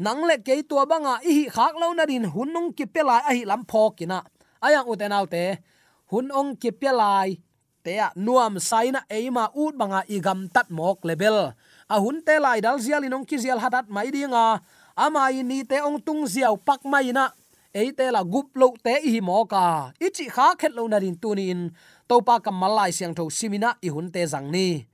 Nang 0.00 0.26
le 0.26 0.42
ke 0.42 0.64
tua 0.66 0.84
banga 0.88 1.22
i 1.22 1.32
hi 1.32 1.44
khak 1.46 1.78
lo 1.78 1.94
na 1.94 2.04
din, 2.08 2.26
hun 2.26 2.50
ong 2.56 2.70
ki 2.74 2.84
pelai 2.90 3.22
a 3.24 3.32
hi 3.36 3.42
lam 3.46 3.62
phokina 3.62 4.26
ayang 4.64 4.88
uten 4.88 5.12
autte 5.12 5.60
hun 6.08 6.32
ong 6.32 6.56
ki 6.56 6.72
pelai 6.72 7.36
te 7.84 8.00
a 8.00 8.08
nuam 8.16 8.56
saina 8.56 9.04
eima 9.12 9.52
ut 9.52 9.76
banga 9.76 10.00
igam 10.08 10.48
tat 10.48 10.72
mok 10.72 11.04
level 11.04 11.52
ahun 11.92 12.24
te 12.24 12.40
lai 12.40 12.64
dal 12.64 12.80
zial 12.80 13.04
ong 13.04 13.28
ki 13.28 13.36
zial 13.44 13.60
hatat 13.60 13.92
mai 13.92 14.08
dinga 14.08 14.64
ama 14.96 15.30
ni 15.30 15.66
te 15.66 15.82
ong 15.82 15.98
tung 16.02 16.26
ziaw 16.26 16.54
pak 16.56 16.82
mai 16.86 17.10
na. 17.12 17.34
Eite 17.74 18.06
la 18.14 18.22
gup 18.22 18.54
lo 18.54 18.70
te 18.78 19.02
hi 19.02 19.20
mo 19.20 19.42
ka. 19.50 19.90
Ichi 19.98 20.30
kha 20.30 20.54
khet 20.54 20.72
lo 20.78 20.86
na 20.86 21.02
rin 21.02 21.18
tunin 21.18 21.74
topa 22.06 22.38
kamal 22.38 22.70
malai 22.70 22.94
siang 22.94 23.14
tho 23.14 23.26
simina 23.26 23.74
i 23.82 23.88
hun 23.90 24.10
te 24.14 24.22
jang 24.26 24.46
ni. 24.54 24.86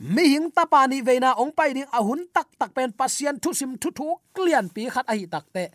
Mi 0.00 0.24
hing 0.32 0.48
ta 0.52 0.64
pa 0.64 0.88
ni 0.88 1.04
veina 1.04 1.36
ong 1.36 1.52
pai 1.52 1.76
ding 1.76 1.88
a 1.92 2.00
hun 2.00 2.24
tak 2.32 2.48
tak 2.56 2.72
pen 2.72 2.92
pasian 2.92 3.36
thu 3.36 3.52
sim 3.52 3.76
thu 3.76 3.88
thu 3.92 4.16
klian 4.32 4.68
pi 4.72 4.88
khat 4.88 5.04
a 5.08 5.14
hi 5.16 5.28
tak 5.28 5.44
te. 5.52 5.68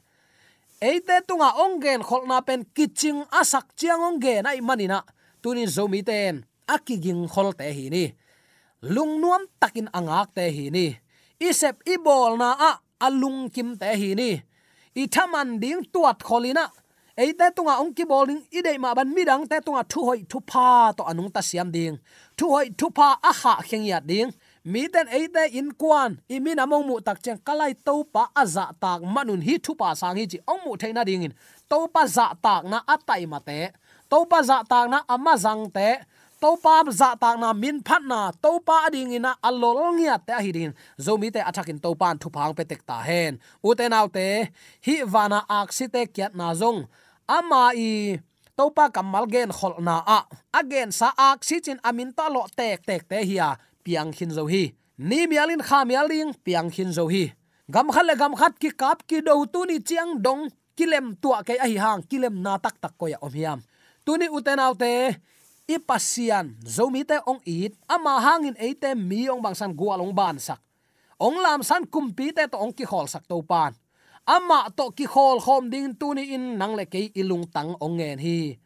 Eite 0.82 1.22
tunga 1.30 1.54
ong 1.62 1.78
gen 1.78 2.02
khol 2.02 2.26
na 2.26 2.42
pen 2.42 2.66
kiching 2.76 3.22
asak 3.30 3.78
chiang 3.78 4.02
ong 4.02 4.18
gen 4.18 4.50
ai 4.50 4.62
manina 4.62 5.06
tunin 5.42 5.70
zomi 5.70 6.02
ten 6.02 6.42
akiging 6.66 7.30
khol 7.30 7.54
te 7.54 7.70
hi 7.70 7.86
ni. 7.94 8.06
Lung 8.82 9.22
nuam 9.22 9.46
takin 9.62 9.94
angak 9.94 10.34
te 10.34 10.50
hi 10.50 10.74
ni. 10.74 10.88
Isep 11.38 11.86
ibol 11.86 12.34
na 12.42 12.58
a 12.58 12.72
alung 13.08 13.50
kim 13.56 13.70
te 13.82 13.90
hi 14.02 14.10
ni. 14.20 14.32
I 15.02 15.04
thaman 15.14 15.60
ding 15.62 15.82
tuat 15.94 16.20
kholina. 16.28 16.66
Eite 17.18 17.52
tunga 17.56 17.74
ong 17.82 17.94
ki 17.94 18.04
bowling 18.12 18.42
dei 18.66 18.78
ma 18.78 18.94
ban 18.98 19.10
midang 19.16 19.44
te 19.50 19.58
tunga 19.66 19.84
thu 19.92 20.00
hoi 20.08 20.20
thu 20.32 20.40
pa 20.52 20.94
to 20.98 21.04
anung 21.04 21.32
ta 21.36 21.42
siam 21.42 21.70
ding. 21.72 21.98
Thu 22.38 22.46
hoi 22.56 22.68
thu 22.80 22.88
pa 22.98 23.08
a 23.30 23.32
kha 23.42 23.54
kheng 23.68 23.86
ya 23.92 24.00
ding. 24.00 24.32
Mi 24.64 24.88
ten 24.94 25.08
eite 25.08 25.44
in 25.60 25.70
kwan 25.82 26.12
i 26.30 26.40
min 26.40 26.60
among 26.64 26.88
mu 26.88 26.96
tak 27.08 27.18
cheng 27.24 27.40
kalai 27.48 27.74
to 27.86 28.04
pa 28.14 28.24
aza 28.42 28.66
tak 28.82 29.00
manun 29.14 29.42
hi 29.48 29.58
thu 29.66 29.72
pa 29.82 29.94
sang 29.96 30.16
hi 30.18 30.26
chi 30.32 30.40
ong 30.52 30.62
mu 30.66 30.72
theina 30.82 31.04
ding 31.10 31.24
in. 31.28 31.34
To 31.70 31.88
pa 31.94 32.08
za 32.16 32.26
tak 32.46 32.64
na 32.72 32.80
atai 32.94 33.26
ma 33.32 33.40
te. 33.40 33.60
To 34.10 34.26
pa 34.32 34.40
za 34.50 34.58
tak 34.72 34.86
na 34.92 35.00
ama 35.08 35.34
zang 35.44 35.64
te 35.76 35.90
topa 36.42 36.82
za 36.90 37.14
tak 37.22 37.38
na 37.38 37.54
min 37.54 37.78
phat 37.86 38.02
na, 38.02 38.34
topa 38.44 38.90
ding 38.90 39.14
ina 39.14 39.38
alol 39.46 39.94
ngia 39.94 40.18
te 40.26 40.34
hi 40.44 40.52
din. 40.52 40.72
Zomi 40.98 41.30
te 41.30 41.40
athakin 41.50 41.78
to 41.84 41.94
pan 42.02 42.18
thu 42.22 42.28
phang 42.34 42.54
pe 42.58 42.64
tek 42.66 42.82
ta 42.90 42.98
hen. 43.08 43.38
U 43.64 43.70
te 43.78 43.86
nau 43.94 44.10
te, 44.10 44.50
hi 44.86 44.96
wana 45.14 45.40
ak 45.46 45.70
si 45.78 45.86
te 45.94 46.02
kyat 46.16 46.34
na 46.34 46.48
zong. 46.58 46.90
Ama 47.30 47.64
i 47.78 48.18
topa 48.58 48.90
kamal 48.90 49.30
gen 49.34 49.54
khol 49.54 49.78
na 49.88 50.02
a. 50.18 50.20
Again 50.60 50.90
sa 51.00 51.14
ak 51.30 51.46
si 51.48 51.62
chin 51.62 51.80
amin 51.86 52.10
ta 52.18 52.26
lo 52.34 52.44
tek 52.58 52.82
tek 52.90 53.06
te 53.10 53.22
hiya 53.30 53.62
piang 53.86 54.10
khin 54.10 54.34
zo 54.34 54.50
hi. 54.50 54.74
Ni 54.98 55.30
mialin 55.30 55.62
kha 55.62 55.86
mialing 55.86 56.34
piang 56.46 56.70
khin 56.74 56.90
zo 56.98 57.06
hi. 57.14 57.30
Gam 57.70 57.88
khale 57.94 58.18
gam 58.18 58.34
khat 58.40 58.58
ki 58.62 58.70
kap 58.82 59.06
ki 59.08 59.22
do 59.22 59.46
tu 59.54 59.62
ni 59.70 59.78
chiang 59.80 60.18
dong, 60.26 60.50
kilem 60.78 61.16
tua 61.22 61.46
ke 61.46 61.54
a 61.56 61.68
hi 61.70 61.78
hang, 61.78 62.02
kilem 62.10 62.42
na 62.42 62.58
tak 62.58 62.76
tak 62.82 62.98
ko 62.98 63.06
ya 63.08 63.18
om 63.22 63.32
hiam. 63.32 63.60
Tuni 64.06 64.28
uten 64.28 64.60
autte 64.60 65.22
i 65.72 65.80
pasian 65.80 66.60
zomi 66.68 67.08
te 67.08 67.18
ong 67.24 67.40
it, 67.48 67.74
ama 67.88 68.20
hangin 68.20 68.56
eite 68.60 68.92
mi 68.92 69.32
ong 69.32 69.40
bangsan 69.40 69.72
gualong 69.72 70.12
ban 70.12 70.36
sak. 70.36 70.60
Ong 71.16 71.40
lam 71.40 71.64
san 71.64 71.88
kumpi 71.88 72.36
te 72.36 72.44
to 72.52 72.58
ong 72.60 72.76
ki 72.76 72.84
hol 72.84 73.08
sak 73.08 73.24
to 73.30 73.40
pan. 73.40 73.72
Ama 74.28 74.70
to 74.76 74.92
ki 74.92 75.06
hol 75.08 75.40
khom 75.40 75.72
ding 75.72 75.96
tu 75.96 76.14
ni 76.14 76.36
in 76.36 76.60
nang 76.60 76.76
le 76.76 76.86
ke 76.86 77.10
ilung 77.16 77.48
tang 77.48 77.74
ongen 77.80 78.20
hi. 78.20 78.60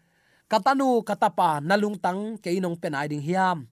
Katanu 0.49 1.01
katapa 1.05 1.61
nalung 1.61 1.97
tang 1.97 2.37
ke 2.41 2.57
nong 2.59 2.77
penai 2.81 3.07
ding 3.07 3.21
hiam. 3.21 3.69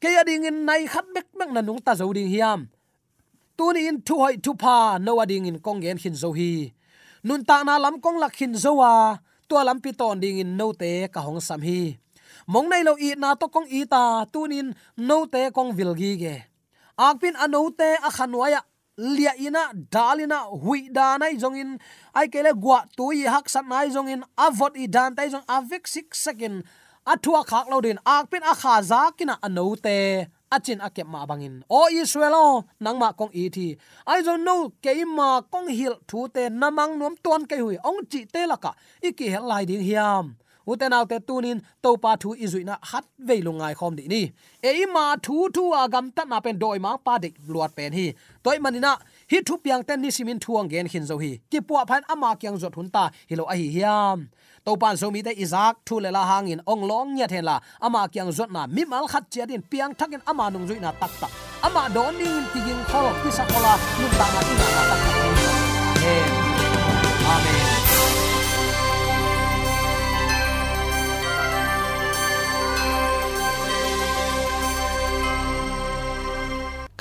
Ke 0.00 0.20
ading 0.20 0.46
in 0.50 0.58
nai 0.66 0.86
khat 0.86 1.06
bek 1.14 1.28
mek 1.38 1.50
nanung 1.54 1.80
ta 1.84 1.94
zo 1.94 2.10
ding 2.12 2.28
hiam. 2.28 2.68
Tu 3.56 3.64
ni 3.72 3.86
in 3.88 3.98
thu 4.02 4.14
hoi 4.22 4.36
thu 4.42 4.52
pa 4.58 4.98
no 4.98 5.20
ading 5.22 5.46
in 5.50 5.58
kong 5.64 5.80
gen 5.82 5.98
hin 5.98 6.14
zo 6.14 6.30
hi. 6.34 6.74
Nun 7.24 7.44
ta 7.48 7.62
na 7.64 7.78
lam 7.78 8.00
kong 8.04 8.18
lak 8.20 8.34
hin 8.36 8.52
zo 8.54 8.80
wa 8.80 9.16
tua 9.48 9.64
lam 9.64 9.80
pi 9.80 9.90
ton 9.92 10.20
ding 10.20 10.38
in 10.42 10.56
no 10.58 10.72
te 10.72 11.08
ka 11.08 11.20
hong 11.20 11.40
sam 11.40 11.62
hi 11.62 12.03
mong 12.46 12.68
nei 12.68 12.82
lo 12.84 12.94
i 12.98 13.14
na 13.16 13.34
to 13.34 13.48
kong 13.48 13.68
i 13.70 13.84
ta, 13.84 14.24
tunin 14.32 14.74
no 14.96 15.26
te 15.26 15.50
kong 15.50 15.72
vilgi 15.76 16.12
ge. 16.22 16.36
Akpin 16.98 17.34
ano 17.36 17.70
te 17.70 17.96
a 17.98 18.10
khanwaya 18.10 18.60
lia 18.96 19.32
ina 19.36 19.72
dalina 19.74 20.38
hui 20.62 20.88
da 20.92 21.18
nai 21.18 21.34
jong 21.36 21.56
in. 21.56 21.70
Ai 22.14 22.28
kele 22.28 22.52
gwa 22.54 22.84
tu 22.96 23.10
i 23.10 23.26
hak 23.26 23.48
sat 23.48 23.66
nai 23.66 23.88
jongin 23.90 24.22
avot 24.38 24.76
i 24.76 24.86
dan 24.86 25.14
tai 25.16 25.28
jong 25.28 25.44
avik 25.48 25.88
six 25.88 26.22
second 26.22 26.62
athua 27.06 27.42
khak 27.44 27.66
lo 27.70 27.80
din. 27.80 27.98
Akpin 28.06 28.42
a 28.46 28.54
kha 28.54 28.82
za 28.82 29.10
kina 29.16 29.34
anote 29.42 30.28
achin 30.54 30.78
akep 30.78 31.06
ma 31.10 31.26
bangin 31.26 31.64
o 31.68 31.90
israel 31.90 32.62
nang 32.78 32.98
ma 32.98 33.10
kong 33.12 33.32
i 33.34 33.48
thi. 33.50 33.76
I 34.06 34.22
don't 34.22 34.44
know 34.44 34.70
ke 34.82 34.94
ma 35.06 35.42
kong 35.42 35.68
hil 35.68 35.98
thu 36.06 36.28
te 36.28 36.48
namang 36.48 36.98
nom 36.98 37.14
ton 37.24 37.42
ke 37.50 37.58
hui. 37.58 37.76
Ong 37.82 38.06
chi 38.06 38.24
te 38.24 38.46
laka 38.46 38.70
iki 39.02 39.26
hel 39.34 39.44
lai 39.50 39.64
ding 39.64 39.82
hiam 39.82 40.36
uten 40.66 40.92
autte 40.92 41.18
tunin 41.26 41.58
to 41.82 41.90
pa 42.02 42.16
thu 42.22 42.34
izuina 42.44 42.74
hat 42.90 43.04
veilungai 43.28 43.74
khom 43.78 43.92
di 43.98 44.04
ni. 44.12 44.22
E 44.62 44.86
ma 44.94 45.16
thu 45.24 45.48
thu 45.54 45.64
agam 45.82 46.06
ta 46.16 46.22
na 46.24 46.40
pen 46.44 46.58
doi 46.62 46.78
ma 46.78 46.96
pa 47.06 47.18
de 47.18 47.28
luat 47.48 47.70
pen 47.76 47.92
hi. 47.98 48.06
Toy 48.44 48.58
manina 48.64 48.92
hi 49.30 49.38
thu 49.46 49.54
piang 49.64 49.82
ten 49.88 50.00
ni 50.02 50.10
simin 50.16 50.38
thuang 50.44 50.68
gen 50.72 50.86
hin 50.92 51.04
zo 51.10 51.16
hi. 51.22 51.30
Ki 51.50 51.58
pu 51.60 51.74
phan 51.88 52.02
ama 52.12 52.30
kyang 52.40 52.58
zot 52.62 52.74
hun 52.76 52.88
ta, 52.94 53.04
hi 53.28 53.34
lo 53.36 53.44
a 53.52 53.54
hi 53.60 53.68
hiam. 53.76 54.18
To 54.64 54.76
pan 54.76 54.96
zo 55.00 55.10
mi 55.14 55.20
te 55.26 55.32
izak 55.44 55.74
thu 55.86 55.94
le 56.04 56.10
la 56.16 56.22
hangin 56.30 56.60
ong 56.72 56.82
long 56.90 57.08
nya 57.16 57.26
then 57.32 57.44
la, 57.44 57.56
ama 57.86 58.08
kyang 58.12 58.32
zot 58.38 58.50
na 58.56 58.66
mi 58.66 58.82
mal 58.84 59.06
khat 59.12 59.24
che 59.30 59.46
din 59.50 59.62
piang 59.70 59.92
thakin 59.98 60.22
ama 60.30 60.50
nung 60.50 60.66
zuina 60.68 60.90
tak 61.00 61.12
tak. 61.20 61.32
Ama 61.66 61.82
don 61.94 62.12
ni 62.18 62.24
in 62.38 62.44
tigin 62.52 62.80
khol 62.90 63.08
ki 63.22 63.30
sa 63.36 63.44
kola 63.52 63.74
nu 63.98 64.06
ta 64.18 64.26
na 64.34 64.40
ina 64.52 64.68
na 64.76 64.82
tak. 64.90 65.00
Amen. 67.34 67.73